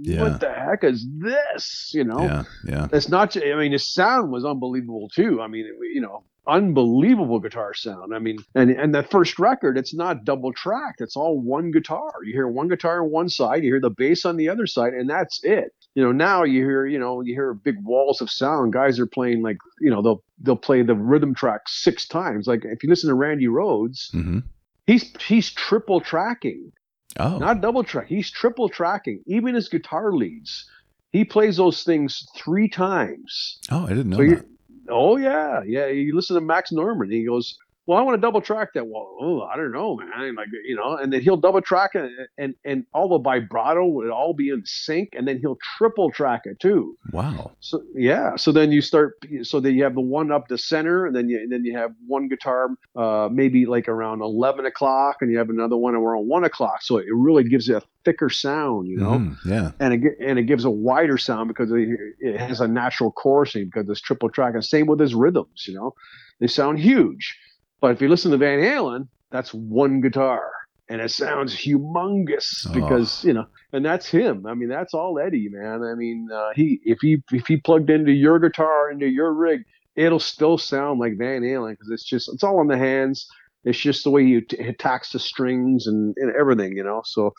[0.01, 0.21] yeah.
[0.21, 2.89] what the heck is this?" You know, yeah, yeah.
[2.93, 3.37] It's not.
[3.37, 5.41] I mean, the sound was unbelievable too.
[5.41, 8.15] I mean, you know, unbelievable guitar sound.
[8.15, 11.01] I mean, and and the first record, it's not double tracked.
[11.01, 12.13] It's all one guitar.
[12.25, 14.95] You hear one guitar on one side, you hear the bass on the other side,
[14.95, 15.73] and that's it.
[15.95, 18.73] You know, now you hear, you know, you hear big walls of sound.
[18.73, 22.47] Guys are playing like, you know, they'll they'll play the rhythm track six times.
[22.47, 24.39] Like if you listen to Randy Rhoads, mm-hmm.
[24.87, 26.73] he's he's triple tracking.
[27.19, 27.39] Oh.
[27.39, 28.07] Not double track.
[28.09, 29.23] He's triple tracking.
[29.27, 30.69] Even his guitar leads.
[31.11, 33.59] He plays those things three times.
[33.71, 34.47] Oh, I didn't know so that.
[34.89, 35.87] Oh yeah, yeah.
[35.87, 37.11] You listen to Max Norman.
[37.11, 38.87] He goes, well, I want to double track that.
[38.87, 40.37] Well, oh, I don't know, man.
[40.37, 44.11] Like, you know, and then he'll double track it and, and all the vibrato would
[44.11, 46.97] all be in sync and then he'll triple track it too.
[47.13, 47.53] Wow.
[47.59, 48.37] So, yeah.
[48.37, 51.29] So then you start, so then you have the one up the center and then
[51.29, 55.39] you, and then you have one guitar, uh, maybe like around 11 o'clock and you
[55.39, 56.83] have another one around one o'clock.
[56.83, 59.19] So it really gives you a thicker sound, you know?
[59.19, 59.73] Mm, yeah.
[59.81, 61.89] And it, and it gives a wider sound because it,
[62.21, 65.75] it has a natural chorusing because it's triple track and same with his rhythms, you
[65.75, 65.95] know,
[66.39, 67.37] they sound huge.
[67.83, 70.51] But if you listen to Van Halen, that's one guitar.
[70.89, 72.73] And it sounds humongous oh.
[72.73, 74.47] because you know, and that's him.
[74.47, 75.83] I mean, that's all Eddie, man.
[75.83, 79.65] I mean, uh, he if he if he plugged into your guitar into your rig,
[79.97, 83.27] it'll still sound like Van Halen because it's just it's all in the hands.
[83.65, 87.03] It's just the way he attacks the strings and, and everything, you know.
[87.05, 87.33] So,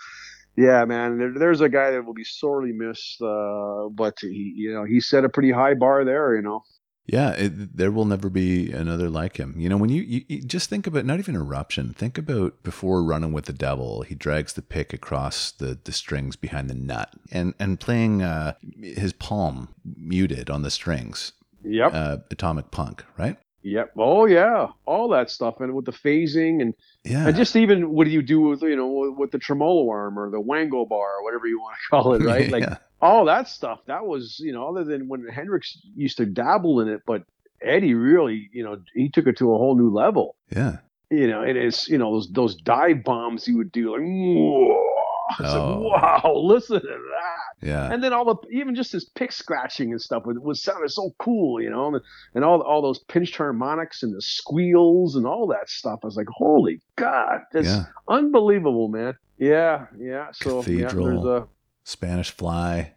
[0.55, 3.21] yeah, man, there, there's a guy that will be sorely missed.
[3.21, 6.63] Uh, but he, you know, he set a pretty high bar there, you know.
[7.05, 9.55] Yeah, it, there will never be another like him.
[9.57, 11.93] You know, when you, you, you, just think about not even eruption.
[11.93, 16.37] Think about before running with the devil, he drags the pick across the, the strings
[16.37, 21.33] behind the nut and and playing uh, his palm muted on the strings.
[21.65, 21.91] Yep.
[21.93, 23.37] Uh, Atomic Punk, right?
[23.63, 23.93] Yep.
[23.97, 26.73] Oh yeah, all that stuff, and with the phasing and
[27.05, 27.27] Yeah.
[27.27, 30.29] and just even what do you do with you know with, the tremolo arm or
[30.29, 32.49] the wango bar or whatever you want to call it, right?
[32.51, 32.77] Like yeah.
[33.01, 33.79] all that stuff.
[33.87, 37.23] That was you know other than when Hendrix used to dabble in it, but
[37.61, 40.35] Eddie really you know he took it to a whole new level.
[40.53, 40.77] Yeah.
[41.09, 44.01] You know, and it is you know those those dive bombs he would do like.
[44.01, 44.79] Whoa.
[45.39, 45.89] It's Oh.
[45.91, 47.91] like, wow, listen to that Yeah.
[47.91, 51.11] and then all the even just his pick scratching and stuff was, was sounded so
[51.19, 52.01] cool, you know, and,
[52.35, 55.99] and all all those pinched harmonics and the squeals and all that stuff.
[56.03, 57.83] I was like, holy god, that's Yeah.
[58.07, 59.15] unbelievable, man.
[59.37, 60.27] Yeah, yeah.
[60.33, 61.05] So yeah, Cathedral.
[61.23, 61.47] there's a
[61.85, 62.93] Spanish Fly.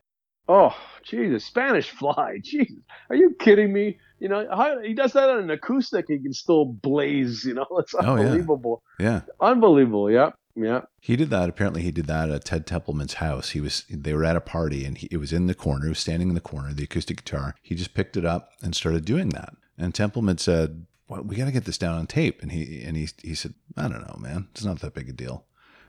[0.48, 2.76] oh Jesus, Spanish Fly, Jesus,
[3.10, 3.98] are you kidding me?
[4.18, 7.44] You know, how, he does that on an acoustic, he can still blaze.
[7.44, 8.22] You know, it's Oh, yeah.
[8.22, 9.20] unbelievable, Yeah.
[9.40, 10.10] unbelievable.
[10.10, 10.82] Yeah, yeah.
[11.00, 11.48] He did that.
[11.48, 13.50] Apparently, he did that at Ted Templeman's house.
[13.50, 15.84] He was they were at a party, and he, it was in the corner.
[15.84, 17.54] He was standing in the corner, the acoustic guitar.
[17.62, 19.54] He just picked it up and started doing that.
[19.78, 22.96] And Templeman said, well, "We got to get this down on tape." And he and
[22.96, 24.48] he he said, "I don't know, man.
[24.52, 25.44] It's not that big a deal."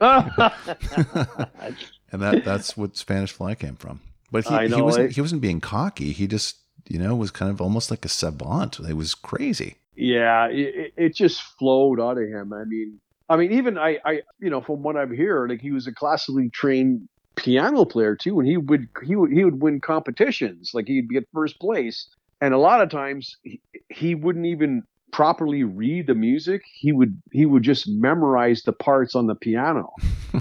[2.10, 4.00] And that that's what Spanish Fly came from.
[4.30, 5.12] But he, I he wasn't eh?
[5.14, 6.12] he wasn't being cocky.
[6.12, 6.56] He just
[6.88, 8.78] you know was kind of almost like a savant.
[8.80, 9.76] It was crazy.
[9.94, 12.52] Yeah, it- it just flowed out of him.
[12.52, 15.72] I mean, I mean, even I, I, you know, from what I'm hearing, like he
[15.72, 19.80] was a classically trained piano player too, and he would he would he would win
[19.80, 20.72] competitions.
[20.74, 22.08] Like he'd get first place,
[22.40, 26.62] and a lot of times he, he wouldn't even properly read the music.
[26.74, 29.92] He would he would just memorize the parts on the piano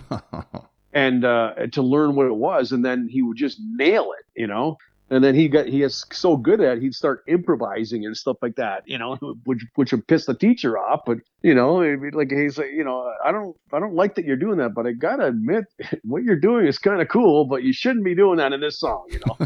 [0.93, 4.47] and uh, to learn what it was, and then he would just nail it, you
[4.47, 4.78] know.
[5.10, 8.38] And then he got he is so good at it, he'd start improvising and stuff
[8.41, 9.15] like that, you know,
[9.46, 11.02] which which would piss the teacher off.
[11.06, 11.76] But you know,
[12.13, 14.86] like he's like, you know, I don't I don't like that you're doing that, but
[14.86, 15.65] I gotta admit,
[16.04, 18.80] what you're doing is kind of cool, but you shouldn't be doing that in this
[18.80, 19.38] song, you know.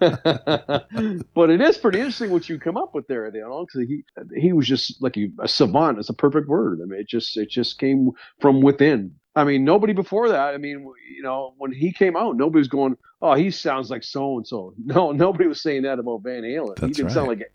[1.34, 4.04] but it is pretty interesting what you come up with there, you know, because he
[4.36, 5.98] he was just like a, a savant.
[5.98, 6.80] It's a perfect word.
[6.82, 9.16] I mean, it just it just came from within.
[9.36, 10.54] I mean, nobody before that.
[10.54, 14.02] I mean, you know, when he came out, nobody was going, "Oh, he sounds like
[14.02, 16.78] so and so." No, nobody was saying that about Van Halen.
[16.84, 17.52] he didn't sound like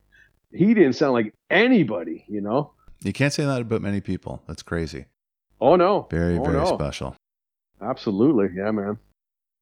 [0.54, 2.24] he didn't sound like anybody.
[2.28, 2.72] You know?
[3.04, 4.42] you can't say that about many people.
[4.48, 5.06] That's crazy.
[5.60, 6.66] Oh no, Very oh, very no.
[6.66, 7.16] special.
[7.82, 8.98] Absolutely, yeah, man.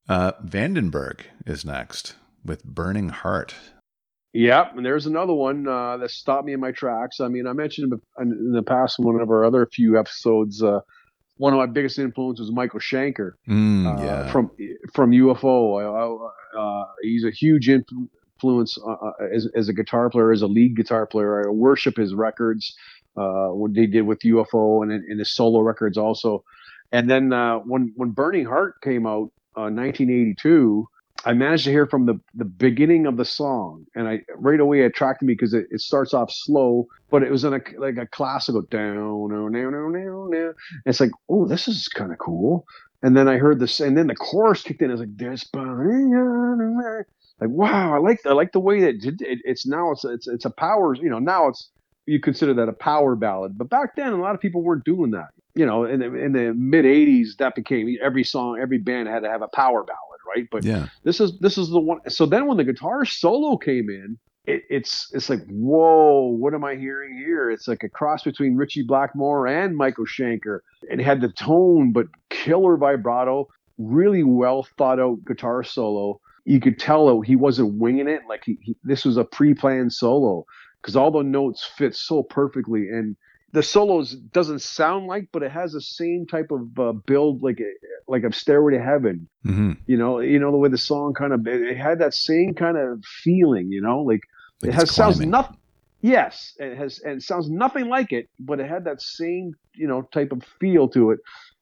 [0.08, 3.56] Uh, Vandenberg is next with Burning Heart.
[4.34, 7.19] Yep, and there's another one uh, that stopped me in my tracks.
[7.19, 10.62] I mean, I mentioned in in the past one of our other few episodes.
[10.62, 10.82] Uh,
[11.43, 13.34] one of my biggest influences was Michael Schenker.
[13.49, 14.49] Mm, uh, from
[14.93, 15.75] from UFO.
[15.77, 20.41] I, I, uh, he's a huge influence uh, uh, as, as a guitar player, as
[20.41, 21.45] a lead guitar player.
[21.45, 22.73] I worship his records,
[23.17, 26.45] uh, what they did with UFO and, and his solo records also.
[26.93, 30.88] And then uh, when when Burning Heart came out, uh, 1982.
[31.25, 34.81] I managed to hear from the, the beginning of the song, and I right away
[34.81, 37.97] it attracted me because it, it starts off slow, but it was in a like
[37.97, 40.33] a classical down, down, down, down, down.
[40.33, 40.53] And
[40.86, 42.65] it's like, oh, this is kind of cool.
[43.01, 44.89] And then I heard this, and then the chorus kicked in.
[44.89, 49.39] I was like, "There's like, wow, I like I like the way that it, it,
[49.43, 50.95] it's now it's it's it's a power.
[50.95, 51.69] You know, now it's
[52.05, 55.12] you consider that a power ballad, but back then a lot of people weren't doing
[55.12, 55.29] that.
[55.55, 59.23] You know, in the in the mid '80s, that became every song, every band had
[59.23, 60.47] to have a power ballad, right?
[60.51, 60.88] But yeah.
[61.03, 61.99] this is this is the one.
[62.09, 66.63] So then when the guitar solo came in, it, it's it's like whoa, what am
[66.63, 67.49] I hearing here?
[67.49, 70.59] It's like a cross between Ritchie Blackmore and Michael Schenker.
[70.83, 76.19] It had the tone, but killer vibrato, really well thought out guitar solo.
[76.45, 78.21] You could tell he wasn't winging it.
[78.27, 80.45] Like he, he this was a pre-planned solo
[80.81, 83.15] because all the notes fit so perfectly and
[83.53, 87.59] the solos doesn't sound like, but it has the same type of uh, build, like
[87.59, 87.71] a,
[88.07, 89.27] like a Stairway to Heaven.
[89.43, 92.53] Hmm you know you know the way the song kind of it, had that same
[92.53, 94.21] kind of feeling you know like,
[94.61, 95.57] Like it has sounds nothing
[96.01, 99.87] yes it has and it sounds nothing like it but it had that same you
[99.87, 101.19] know type of feel to it.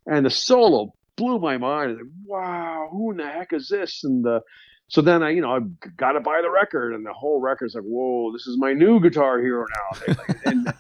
[0.08, 1.97] And the solo blew my mind.
[1.97, 4.04] Like, wow who in the heck is this?
[4.04, 4.39] And uh,
[4.88, 5.60] so then I, you know, I
[5.95, 8.99] got to buy the record, and the whole record's like, "Whoa, this is my new
[8.99, 10.73] guitar hero now." and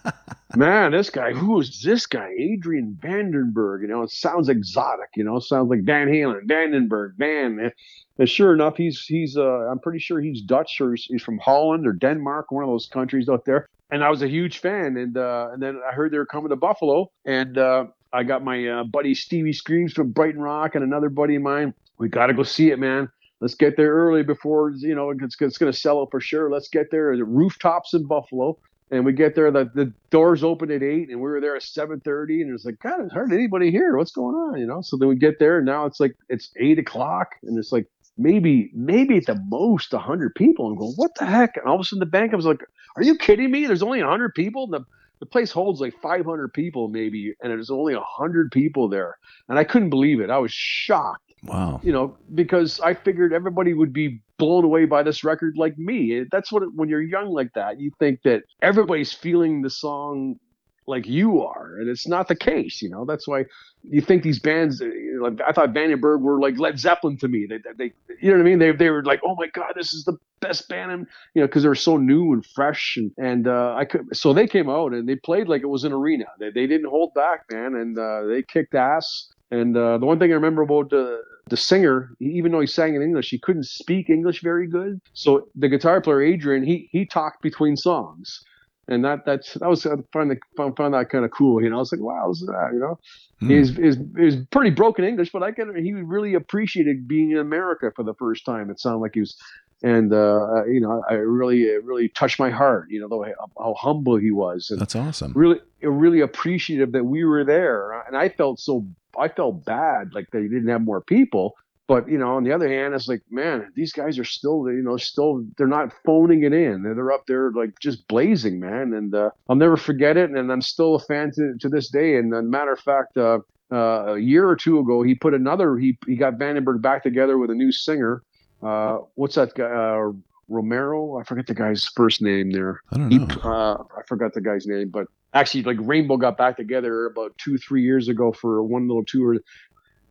[0.55, 2.31] man, this guy, who is this guy?
[2.37, 3.81] Adrian Vandenberg.
[3.81, 5.09] You know, it sounds exotic.
[5.15, 7.71] You know, sounds like Van Halen, Vandenberg, Van.
[8.17, 9.37] And sure enough, he's he's.
[9.37, 12.87] Uh, I'm pretty sure he's Dutch or he's, from Holland or Denmark, one of those
[12.87, 13.69] countries out there.
[13.91, 14.97] And I was a huge fan.
[14.97, 18.43] And uh, and then I heard they were coming to Buffalo, and uh, I got
[18.43, 21.73] my uh, buddy Stevie Screams from Brighton Rock and another buddy of mine.
[21.97, 23.09] We got to go see it, man.
[23.39, 26.51] Let's get there early before you know it's, it's going to sell out for sure.
[26.51, 27.15] Let's get there.
[27.15, 28.57] The rooftops in Buffalo
[28.91, 31.63] and we get there the, the doors open at 8 and we were there at
[31.63, 34.97] 7.30 and it's like god there's hardly anybody here what's going on you know so
[34.97, 37.87] then we get there and now it's like it's 8 o'clock and it's like
[38.17, 41.57] maybe maybe at the most hundred people, and go, what the heck?
[41.57, 42.63] And all of a sudden, the band comes like,
[42.95, 43.65] are you kidding me?
[43.65, 44.65] There's only hundred people.
[44.65, 44.85] And the
[45.19, 49.17] the place holds like 500 people maybe, and there's only hundred people there,
[49.49, 50.29] and I couldn't believe it.
[50.29, 51.30] I was shocked.
[51.43, 51.81] Wow.
[51.83, 56.23] You know, because I figured everybody would be blown away by this record like me.
[56.31, 60.39] That's what when you're young like that, you think that everybody's feeling the song
[60.87, 62.81] like you are, and it's not the case.
[62.81, 63.45] You know, that's why
[63.89, 64.81] you think these bands.
[64.81, 67.47] You know, I thought Vandenberg were like Led Zeppelin to me.
[67.47, 68.59] They, they, you know what I mean?
[68.59, 71.47] They, they were like, oh my god, this is the best band, and you know,
[71.47, 74.15] because they're so new and fresh, and and uh, I could.
[74.15, 76.25] So they came out and they played like it was an arena.
[76.39, 79.31] They, they didn't hold back, man, and uh, they kicked ass.
[79.51, 82.95] And uh, the one thing I remember about the the singer, even though he sang
[82.95, 85.01] in English, he couldn't speak English very good.
[85.13, 88.41] So the guitar player Adrian, he he talked between songs
[88.87, 91.61] and that that's that was I found, found, found that kind of cool.
[91.61, 92.69] You know, I was like, wow, what's that?
[92.73, 92.99] You know,
[93.41, 93.49] mm.
[93.49, 97.91] he's is is pretty broken English, but I can he really appreciated being in America
[97.95, 98.69] for the first time.
[98.69, 99.37] It sounded like he was,
[99.83, 102.87] and uh, you know, I really it really touched my heart.
[102.89, 104.69] You know, the way how humble he was.
[104.71, 105.33] And that's awesome.
[105.35, 108.85] Really, really appreciative that we were there, and I felt so
[109.17, 111.55] I felt bad like they didn't have more people.
[111.91, 114.81] But you know, on the other hand, it's like, man, these guys are still, you
[114.81, 116.83] know, still they're not phoning it in.
[116.83, 118.93] They're up there like just blazing, man.
[118.93, 120.29] And uh, I'll never forget it.
[120.29, 122.15] And I'm still a fan to, to this day.
[122.15, 123.39] And a matter of fact, uh,
[123.73, 125.77] uh, a year or two ago, he put another.
[125.77, 128.23] He he got Vandenberg back together with a new singer.
[128.63, 129.65] Uh, what's that guy?
[129.65, 130.13] Uh,
[130.47, 131.19] Romero.
[131.19, 132.79] I forget the guy's first name there.
[132.93, 133.25] I don't know.
[133.25, 137.37] He, uh, I forgot the guy's name, but actually, like Rainbow got back together about
[137.37, 139.39] two, three years ago for one little tour.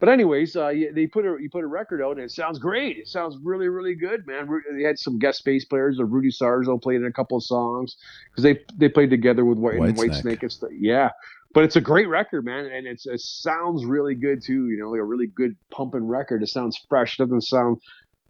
[0.01, 2.97] But anyways, uh, they put a you put a record out and it sounds great.
[2.97, 4.49] It sounds really really good, man.
[4.73, 6.01] They had some guest bass players.
[6.01, 7.97] Rudy Sarzo played in a couple of songs
[8.31, 10.23] because they they played together with White, White, White Snake.
[10.23, 10.71] Snake and stuff.
[10.73, 11.11] Yeah,
[11.53, 14.71] but it's a great record, man, and it's it sounds really good too.
[14.71, 16.43] You know, like a really good pumping record.
[16.43, 17.21] It sounds fresh.
[17.21, 17.79] It doesn't sound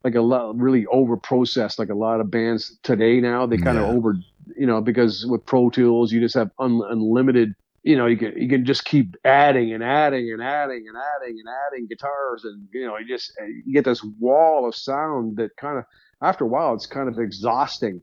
[0.03, 3.47] like a lot really over processed like a lot of bands today now.
[3.47, 3.95] They kind of yeah.
[3.95, 4.16] over
[4.57, 8.37] you know because with Pro Tools you just have un, unlimited you know, you can
[8.37, 12.68] you can just keep adding and adding and adding and adding and adding guitars, and
[12.72, 13.33] you know, you just
[13.64, 15.85] you get this wall of sound that kind of
[16.22, 18.01] after a while it's kind of exhausting.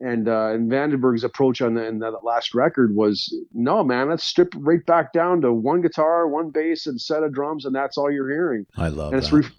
[0.00, 4.24] And uh, and Vandenberg's approach on the, in that last record was no man, let's
[4.24, 7.98] strip right back down to one guitar, one bass, and set of drums, and that's
[7.98, 8.64] all you're hearing.
[8.76, 9.26] I love and that.
[9.26, 9.50] It's re-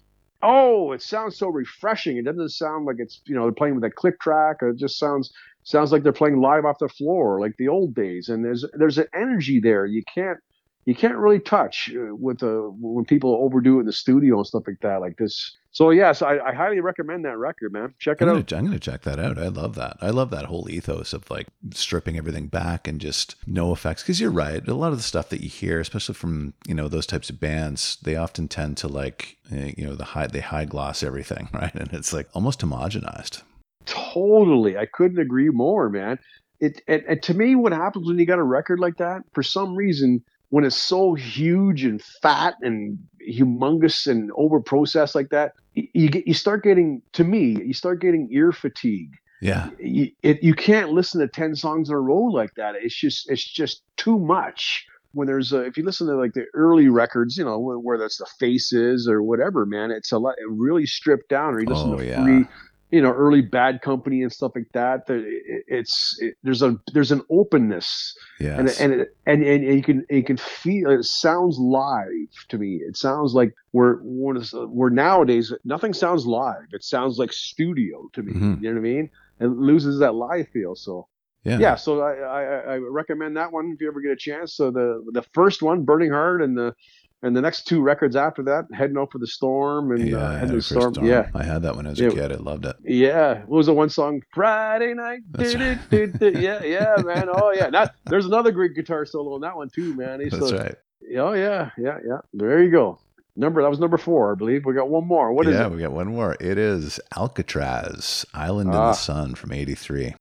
[0.42, 2.16] oh, it sounds so refreshing.
[2.16, 4.56] It doesn't sound like it's you know they're playing with a click track.
[4.62, 5.30] It just sounds
[5.62, 8.98] sounds like they're playing live off the floor like the old days and there's there's
[8.98, 10.38] an energy there you can't
[10.86, 14.46] you can't really touch uh, with the when people overdo it in the studio and
[14.46, 15.56] stuff like that like this.
[15.72, 17.94] So yes I, I highly recommend that record man.
[17.98, 18.46] Check it I'm out.
[18.46, 19.38] gonna, i'm gonna check that out.
[19.38, 19.98] I love that.
[20.00, 24.20] I love that whole ethos of like stripping everything back and just no effects because
[24.20, 27.06] you're right a lot of the stuff that you hear especially from you know those
[27.06, 30.64] types of bands they often tend to like eh, you know the high they high
[30.64, 31.74] gloss everything right?
[31.74, 33.42] And it's like almost homogenized
[33.86, 34.76] Totally.
[34.76, 36.18] I couldn't agree more, man.
[36.60, 39.42] It and, and to me, what happens when you got a record like that, for
[39.42, 45.54] some reason, when it's so huge and fat and humongous and over processed like that,
[45.74, 49.14] you get you start getting to me, you start getting ear fatigue.
[49.40, 49.70] Yeah.
[49.78, 52.74] You, it, you can't listen to 10 songs in a row like that.
[52.76, 54.86] It's just it's just too much.
[55.12, 58.18] When there's a, if you listen to like the early records, you know, where that's
[58.18, 61.54] the faces or whatever, man, it's a lot really stripped down.
[61.54, 62.22] Or you listen oh, to yeah.
[62.22, 62.46] free
[62.90, 67.22] you know early bad company and stuff like that it's it, there's a there's an
[67.30, 68.16] openness.
[68.38, 68.58] Yes.
[68.58, 72.76] and and, it, and and you can you can feel it sounds live to me.
[72.76, 76.66] It sounds like we're we're nowadays nothing sounds live.
[76.72, 78.32] It sounds like studio to me.
[78.32, 78.64] Mm-hmm.
[78.64, 79.10] you know what i mean?
[79.40, 80.74] It loses that live feel.
[80.74, 81.06] So
[81.44, 81.58] yeah.
[81.58, 82.42] yeah so I, I
[82.74, 84.54] i recommend that one if you ever get a chance.
[84.54, 86.74] So the the first one burning heart and the
[87.22, 90.36] and the next two records after that, heading out for the storm and yeah, uh,
[90.38, 90.94] heading the storm.
[90.94, 91.06] storm.
[91.06, 92.10] Yeah, I had that when I was a Yeah.
[92.10, 92.32] kid.
[92.32, 92.76] I loved it.
[92.84, 93.40] yeah.
[93.40, 94.22] What was the one song?
[94.32, 95.20] Friday night.
[95.32, 96.12] That's du.
[96.40, 97.28] Yeah, yeah, man.
[97.32, 97.70] Oh yeah.
[97.70, 100.20] That, there's another great guitar solo on that one too, man.
[100.20, 100.74] He's That's so- right.
[101.18, 102.18] Oh yeah, yeah, yeah.
[102.32, 102.98] There you go.
[103.36, 104.64] Number that was number four, I believe.
[104.66, 105.32] We got one more.
[105.32, 105.72] What is yeah, it?
[105.72, 106.36] we got one more.
[106.40, 108.88] It is Alcatraz, Island in Ah.
[108.88, 110.14] the Sun from '83.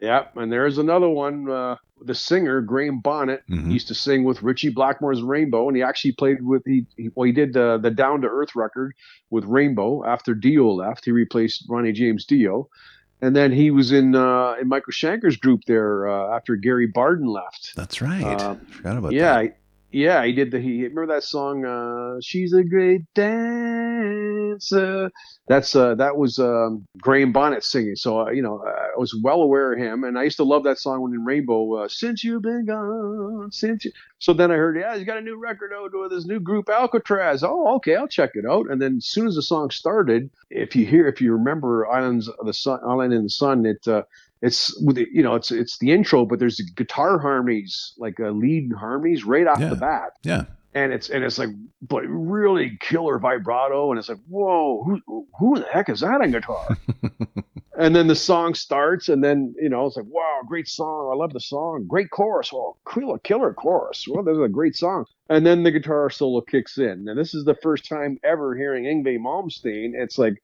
[0.00, 1.48] Yeah, and there's another one.
[1.50, 3.72] Uh, the singer Graham Bonnet Mhm.
[3.72, 7.24] used to sing with Ritchie Blackmore's Rainbow, and he actually played with he, he well
[7.26, 8.92] he did the the Down to Earth record
[9.30, 11.04] with Rainbow after Dio left.
[11.06, 12.68] He replaced Ronnie James Dio,
[13.22, 17.26] and then he was in uh, in Michael Schenker's group there uh, after Gary Barden
[17.26, 17.72] left.
[17.76, 18.22] That's right.
[18.40, 19.44] Um, Forgot about yeah, that.
[19.44, 19.50] Yeah,
[20.24, 20.60] he did the.
[20.60, 21.64] He remember that song.
[21.64, 25.10] Uh, She's a great dancer.
[25.48, 27.96] That's uh, that was um, Graham Bonnet singing.
[27.96, 30.64] So uh, you know, I was well aware of him, and I used to love
[30.64, 31.76] that song when in Rainbow.
[31.76, 33.92] Uh, since you've been gone, since you.
[34.18, 36.70] So then I heard, yeah, he's got a new record out with his new group
[36.70, 37.44] Alcatraz.
[37.44, 38.70] Oh, okay, I'll check it out.
[38.70, 42.28] And then as soon as the song started, if you hear, if you remember Islands
[42.28, 44.02] of the Sun, Island in the Sun, it uh,
[44.42, 48.72] it's with you know it's it's the intro, but there's guitar harmonies, like uh, lead
[48.78, 49.68] harmonies, right off Yeah.
[49.70, 50.44] the bat, Yeah.
[50.74, 51.50] and it's and it's like
[51.82, 56.30] but really killer vibrato, and it's like whoa, who who the heck is that on
[56.32, 56.66] guitar?
[57.78, 61.16] and then the song starts, and then you know it's like wow, great song, I
[61.16, 65.06] love the song, great chorus, well, killer killer chorus, well, this is a great song,
[65.30, 68.84] and then the guitar solo kicks in, and this is the first time ever hearing
[68.84, 69.92] Yngwie Malmsteen.
[69.94, 70.34] It's like,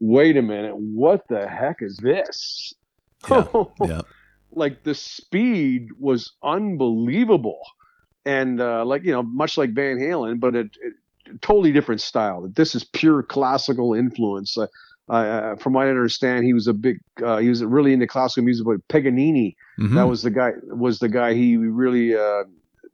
[0.00, 2.74] wait a minute, what the heck is this?
[3.30, 3.46] Yeah.
[3.84, 4.00] yeah.
[4.52, 7.60] like the speed was unbelievable
[8.24, 10.94] and uh, like you know much like van halen but it, it
[11.42, 14.66] totally different style this is pure classical influence uh,
[15.12, 18.44] uh, from what i understand he was a big uh, he was really into classical
[18.44, 19.94] music but paganini Mhm.
[19.94, 22.44] that was the guy was the guy he really uh,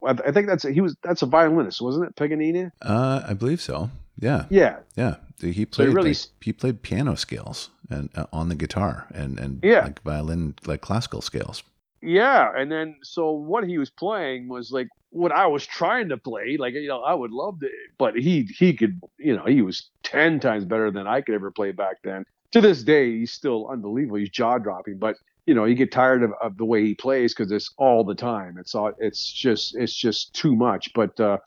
[0.07, 3.61] I, I think that's he was that's a violinist wasn't it paganini uh, I believe
[3.61, 3.91] so.
[4.19, 4.47] Yeah.
[4.51, 5.17] yeah Yeah.
[5.41, 9.07] He So he played really like, he played piano scales and uh, on the guitar
[9.15, 9.85] and and Yeah.
[9.85, 11.63] like violin like classical scales.
[12.01, 16.19] Yeah, and then so what he was playing was like what I was trying to
[16.19, 16.57] play.
[16.59, 17.69] Like you know, I would love to,
[17.99, 21.51] but he he could you know he was ten times better than I could ever
[21.51, 22.25] play back then.
[22.53, 24.19] To this day, he's still unbelievable.
[24.19, 25.17] He's jaw dropping, but
[25.47, 28.15] you know you get tired of, of the way he plays because it's all the
[28.15, 28.57] time.
[28.59, 30.93] It's all it's just it's just too much.
[30.95, 31.39] But uh,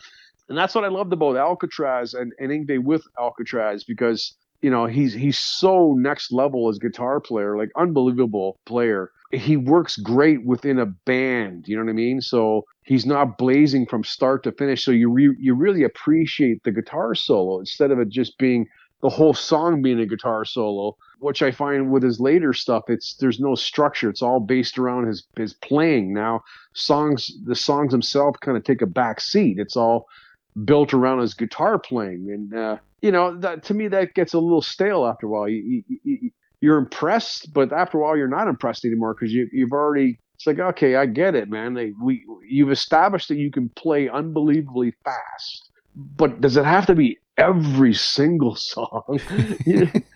[0.50, 4.86] and that's what I loved about Alcatraz and and Yngwie with Alcatraz because you know
[4.86, 10.80] he's he's so next level as guitar player, like unbelievable player he works great within
[10.80, 11.68] a band.
[11.68, 12.22] You know what I mean?
[12.22, 14.84] So he's not blazing from start to finish.
[14.84, 18.68] So you re- you really appreciate the guitar solo instead of it just being
[19.02, 20.96] the whole song being a guitar solo.
[21.20, 24.10] Which I find with his later stuff, it's there's no structure.
[24.10, 26.14] It's all based around his his playing.
[26.14, 26.44] Now
[26.74, 29.58] songs, the songs themselves kind of take a back seat.
[29.60, 30.08] It's all
[30.66, 34.40] built around his guitar playing, and uh, you know that to me that gets a
[34.40, 35.50] little stale after a while.
[35.50, 39.48] You, you, you, you're impressed, but after a while you're not impressed anymore because you,
[39.52, 40.20] you've already.
[40.36, 41.74] It's like okay, I get it, man.
[41.74, 46.96] Like we you've established that you can play unbelievably fast, but does it have to
[46.96, 49.20] be every single song?
[49.66, 49.88] you,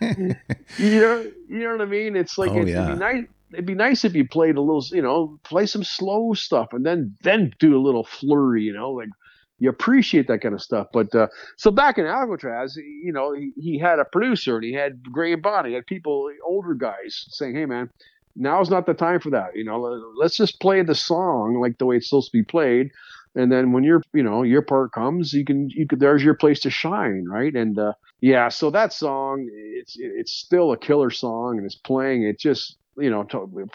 [0.78, 2.16] you know, you know what I mean?
[2.16, 2.84] It's like Oh, it, yeah.
[2.84, 3.24] it'd be nice.
[3.52, 6.86] It'd be nice if you played a little, you know, play some slow stuff and
[6.86, 9.10] then then do a little flurry, you know, like
[9.58, 10.88] you appreciate that kind of stuff.
[10.92, 14.72] But uh, so back in Alcatraz, you know, he, he had a producer and he
[14.72, 17.90] had Graham Bond, he had people, older guys, saying, "Hey, man,
[18.36, 19.54] now's not the time for that.
[19.54, 19.78] You know,
[20.18, 22.90] let's just play the song like the way it's supposed to be played."
[23.34, 26.34] And then when your, you know, your part comes, you can, you could, there's your
[26.34, 27.54] place to shine, right?
[27.54, 32.24] And uh, yeah, so that song, it's, it's still a killer song, and it's playing.
[32.24, 33.26] It just, you know,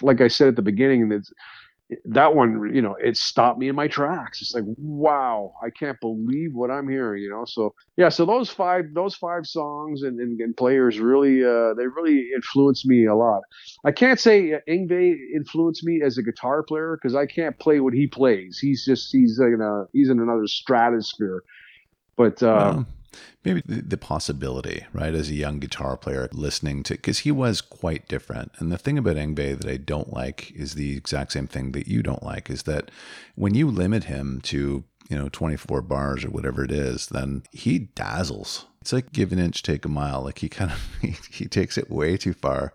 [0.02, 1.32] like I said at the beginning, it's,
[2.06, 4.42] that one, you know, it stopped me in my tracks.
[4.42, 7.46] It's like, wow, I can't believe what I'm hearing, you know.
[7.46, 11.88] So yeah, so those five, those five songs and, and, and players really, uh, they
[11.88, 13.42] really influenced me a lot.
[13.86, 17.94] I can't say Yngwie influenced me as a guitar player because I can't play what
[17.94, 18.60] he plays.
[18.60, 21.42] He's just, he's in a, he's in another stratosphere.
[22.18, 22.88] But uh, Well,
[23.44, 27.62] maybe the, the possibility, right, as a young guitar player listening to, because he was
[27.62, 28.52] quite different.
[28.58, 31.88] And the thing about Yngwie that I don't like is the exact same thing that
[31.88, 32.92] you don't like is that
[33.36, 37.80] when you limit him to, you know, 24 bars or whatever it is, then he
[37.80, 38.66] dazzles.
[38.82, 40.24] It's like give an inch, take a mile.
[40.24, 42.74] Like he kind of, he, he takes it way too far.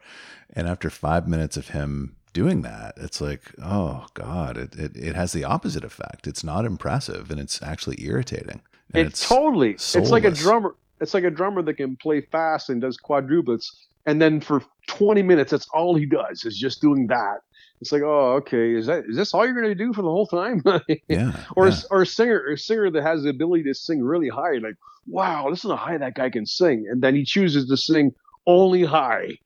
[0.55, 5.15] And after five minutes of him doing that, it's like, oh God, it, it, it
[5.15, 6.27] has the opposite effect.
[6.27, 8.61] It's not impressive and it's actually irritating.
[8.95, 9.73] And It's, totally.
[9.73, 10.75] It's like a drummer.
[11.01, 13.67] It's like a drummer that can play fast and does quadruplets,
[14.07, 17.39] and then for 20 minutes, that's all he does is just doing that.
[17.81, 20.09] It's like, oh, okay, is that is this all you're going to do for the
[20.09, 20.63] whole time?
[21.09, 21.33] Yeah.
[21.57, 21.75] or yeah.
[21.75, 24.77] a, or a singer, a singer that has the ability to sing really high, like,
[25.09, 28.15] wow, listen to how high that guy can sing, and then he chooses to sing
[28.47, 29.37] only high.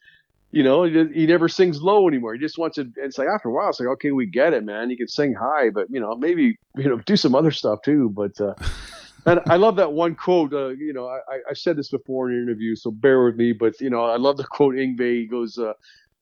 [0.52, 2.34] You know, he, he never sings low anymore.
[2.34, 2.90] He just wants to.
[2.96, 4.90] It's like after a while, it's like, okay, we get it, man.
[4.90, 8.10] You can sing high, but you know, maybe you know, do some other stuff too.
[8.10, 8.54] But uh,
[9.26, 10.52] and I love that one quote.
[10.54, 11.18] Uh, you know, I,
[11.50, 13.52] I- said this before in an interview, so bear with me.
[13.52, 15.20] But you know, I love the quote Yngwie.
[15.22, 15.72] He goes, uh,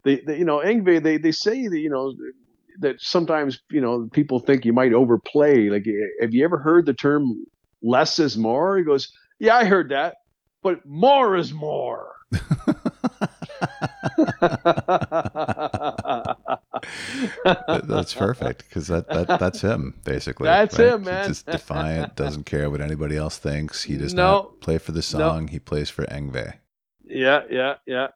[0.04, 1.02] they, they, you know, Yngwie.
[1.02, 2.14] They, they say that you know
[2.80, 5.68] that sometimes you know people think you might overplay.
[5.70, 5.84] Like,
[6.20, 7.44] have you ever heard the term
[7.82, 8.78] "less is more"?
[8.78, 10.16] He goes, yeah, I heard that,
[10.62, 12.12] but more is more.
[17.44, 20.46] that's perfect because that, that that's him basically.
[20.46, 20.94] That's right?
[20.94, 21.28] him, man.
[21.28, 23.82] He's just defiant, doesn't care what anybody else thinks.
[23.82, 25.46] He does no, not play for the song.
[25.46, 25.50] No.
[25.50, 26.54] He plays for Yngwie.
[27.06, 28.08] Yeah, yeah, yeah.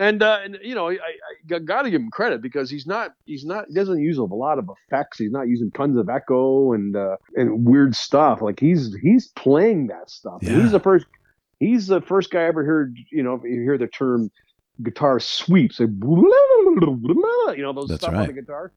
[0.00, 3.14] And, uh, and you know, I, I got to give him credit because he's not
[3.24, 5.18] he's not he doesn't use a lot of effects.
[5.18, 8.40] He's not using tons of echo and uh, and weird stuff.
[8.40, 10.38] Like he's he's playing that stuff.
[10.40, 10.60] Yeah.
[10.62, 11.06] He's the first
[11.58, 12.96] he's the first guy I ever heard.
[13.10, 14.30] You know, you hear the term
[14.82, 18.20] guitar sweeps, like, you know, those That's stuff right.
[18.20, 18.72] on the guitar.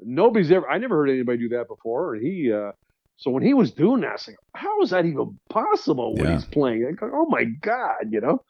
[0.00, 0.68] Nobody's ever.
[0.68, 2.14] I never heard anybody do that before.
[2.14, 2.72] And he, uh,
[3.16, 6.24] so when he was doing that, I was like, how is that even possible when
[6.24, 6.34] yeah.
[6.34, 6.84] he's playing?
[6.84, 8.42] Like, oh my god, you know.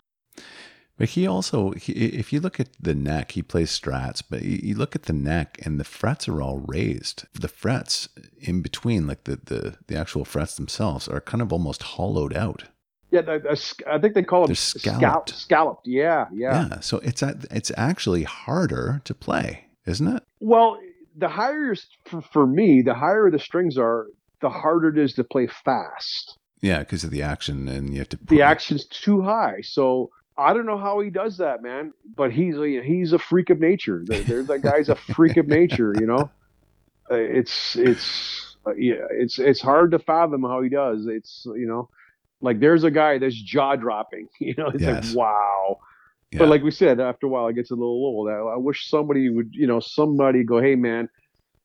[0.98, 4.74] But he also, he, if you look at the neck, he plays strats, but you,
[4.74, 7.26] look at the neck and the frets are all raised.
[7.34, 11.82] The frets in between, like the, the, the actual frets themselves, are kind of almost
[11.82, 12.64] hollowed out.
[13.10, 13.38] Yeah,
[13.86, 15.30] I think they call them scalloped.
[15.30, 15.86] scalloped.
[15.86, 16.68] Yeah, yeah.
[16.68, 16.80] Yeah.
[16.80, 20.22] So it's it's actually harder to play, isn't it?
[20.40, 20.78] Well,
[21.16, 24.08] the higher for, for me, the higher the strings are,
[24.40, 26.38] the harder it is to play fast.
[26.60, 28.18] Yeah, because of the action, and you have to.
[28.28, 31.92] The action's too high, so I don't know how he does that, man.
[32.16, 34.02] But he's a, he's a freak of nature.
[34.04, 36.30] There's that guy's a freak of nature, you know.
[37.10, 41.06] Uh, it's it's uh, yeah, it's it's hard to fathom how he does.
[41.06, 41.88] It's you know,
[42.40, 44.28] like there's a guy that's jaw dropping.
[44.40, 45.08] You know, it's yes.
[45.08, 45.78] like wow.
[46.32, 46.40] Yeah.
[46.40, 48.28] But like we said, after a while, it gets a little old.
[48.28, 51.08] I, I wish somebody would, you know, somebody go, hey man,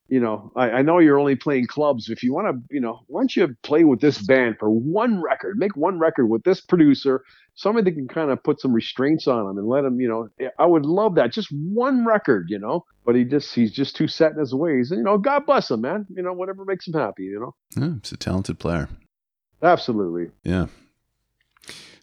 [0.08, 2.10] you know, I, I know you're only playing clubs.
[2.10, 5.22] If you want to, you know, why don't you play with this band for one
[5.22, 5.58] record?
[5.58, 9.50] Make one record with this producer, somebody that can kind of put some restraints on
[9.50, 10.28] him and let him, you know.
[10.58, 12.84] I would love that, just one record, you know.
[13.06, 15.70] But he just he's just too set in his ways, and you know, God bless
[15.70, 16.06] him, man.
[16.14, 17.54] You know, whatever makes him happy, you know.
[17.74, 18.88] Yeah, he's a talented player.
[19.62, 20.32] Absolutely.
[20.42, 20.66] Yeah.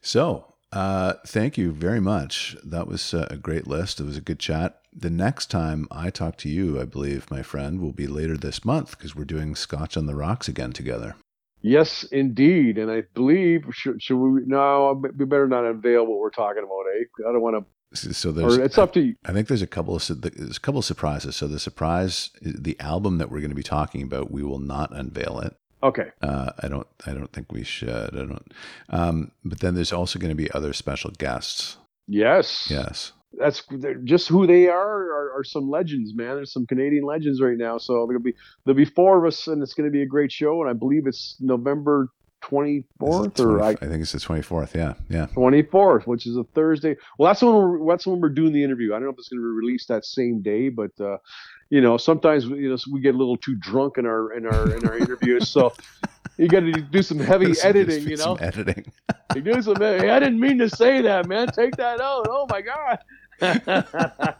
[0.01, 2.55] So, uh, thank you very much.
[2.63, 3.99] That was uh, a great list.
[3.99, 4.81] It was a good chat.
[4.93, 8.63] The next time I talk to you, I believe, my friend, will be later this
[8.63, 11.15] month because we're doing Scotch on the Rocks again together.
[11.61, 12.77] Yes, indeed.
[12.77, 16.85] And I believe, should, should we, no, we better not unveil what we're talking about,
[16.95, 17.03] eh?
[17.27, 19.15] I don't want to so there's or it's up to you.
[19.25, 21.35] I think there's a couple of there's a couple of surprises.
[21.35, 24.95] So the surprise, the album that we're going to be talking about, we will not
[24.95, 25.55] unveil it.
[25.81, 26.09] Okay.
[26.21, 26.87] Uh, I don't.
[27.05, 27.89] I don't think we should.
[27.89, 28.53] I don't.
[28.89, 31.77] Um, but then there's also going to be other special guests.
[32.07, 32.67] Yes.
[32.69, 33.13] Yes.
[33.33, 33.63] That's
[34.03, 35.37] just who they are, are.
[35.37, 36.35] Are, some legends, man.
[36.35, 37.77] There's some Canadian legends right now.
[37.77, 38.33] So there'll be
[38.65, 40.61] there'll be four of us, and it's going to be a great show.
[40.61, 42.09] And I believe it's November
[42.41, 46.95] 24th or I, I, think it's the 24th yeah yeah 24th which is a thursday
[47.17, 49.27] well that's when we're that's when we're doing the interview i don't know if it's
[49.27, 51.17] going to be released that same day but uh
[51.69, 54.75] you know, sometimes you know we get a little too drunk in our in our
[54.75, 55.73] in our interviews, so
[56.37, 58.07] you got to do some heavy editing.
[58.07, 58.91] You know, editing.
[59.35, 59.75] you do some.
[59.75, 61.47] Hey, I didn't mean to say that, man.
[61.47, 62.27] Take that out.
[62.29, 62.99] Oh my god.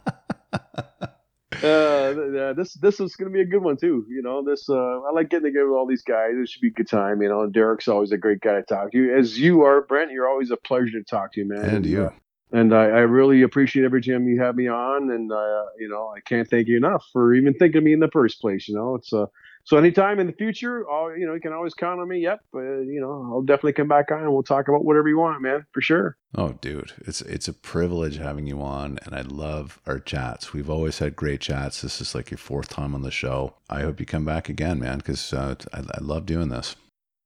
[1.62, 4.04] uh, this this is going to be a good one too.
[4.08, 6.32] You know, this uh, I like getting together with all these guys.
[6.34, 7.22] It should be a good time.
[7.22, 9.14] You know, Derek's always a great guy to talk to.
[9.14, 11.64] As you are, Brent, you're always a pleasure to talk to, man.
[11.64, 12.06] And you.
[12.06, 12.10] Uh,
[12.52, 16.12] and I, I, really appreciate every time you have me on, and uh, you know
[16.16, 18.68] I can't thank you enough for even thinking of me in the first place.
[18.68, 19.26] You know, it's uh,
[19.64, 22.20] so anytime in the future, I'll, you know, you can always count on me.
[22.20, 25.18] Yep, uh, you know, I'll definitely come back on and we'll talk about whatever you
[25.18, 26.16] want, man, for sure.
[26.34, 30.52] Oh, dude, it's it's a privilege having you on, and I love our chats.
[30.52, 31.82] We've always had great chats.
[31.82, 33.54] This is like your fourth time on the show.
[33.68, 36.76] I hope you come back again, man, because uh, I, I love doing this.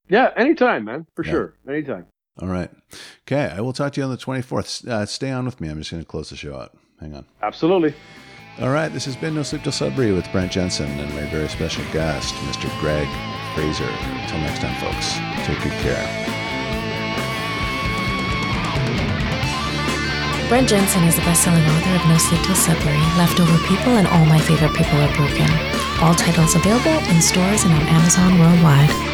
[0.08, 1.30] Yeah, anytime, man, for yeah.
[1.30, 2.06] sure, anytime.
[2.40, 2.70] All right.
[3.28, 3.52] Okay.
[3.54, 4.86] I will talk to you on the 24th.
[4.88, 5.68] Uh, stay on with me.
[5.68, 6.76] I'm just going to close the show out.
[7.00, 7.24] Hang on.
[7.42, 7.94] Absolutely.
[8.60, 8.88] All right.
[8.92, 12.34] This has been No Sleep Till Sudbury with Brent Jensen and my very special guest,
[12.34, 12.68] Mr.
[12.80, 13.08] Greg
[13.54, 13.84] Fraser.
[13.84, 15.14] Until next time, folks,
[15.46, 16.30] take good care.
[20.48, 24.24] Brent Jensen is the best-selling author of No Sleep Till Sudbury, Leftover People, and All
[24.26, 25.50] My Favorite People Are Broken.
[26.02, 29.13] All titles available in stores and on Amazon worldwide.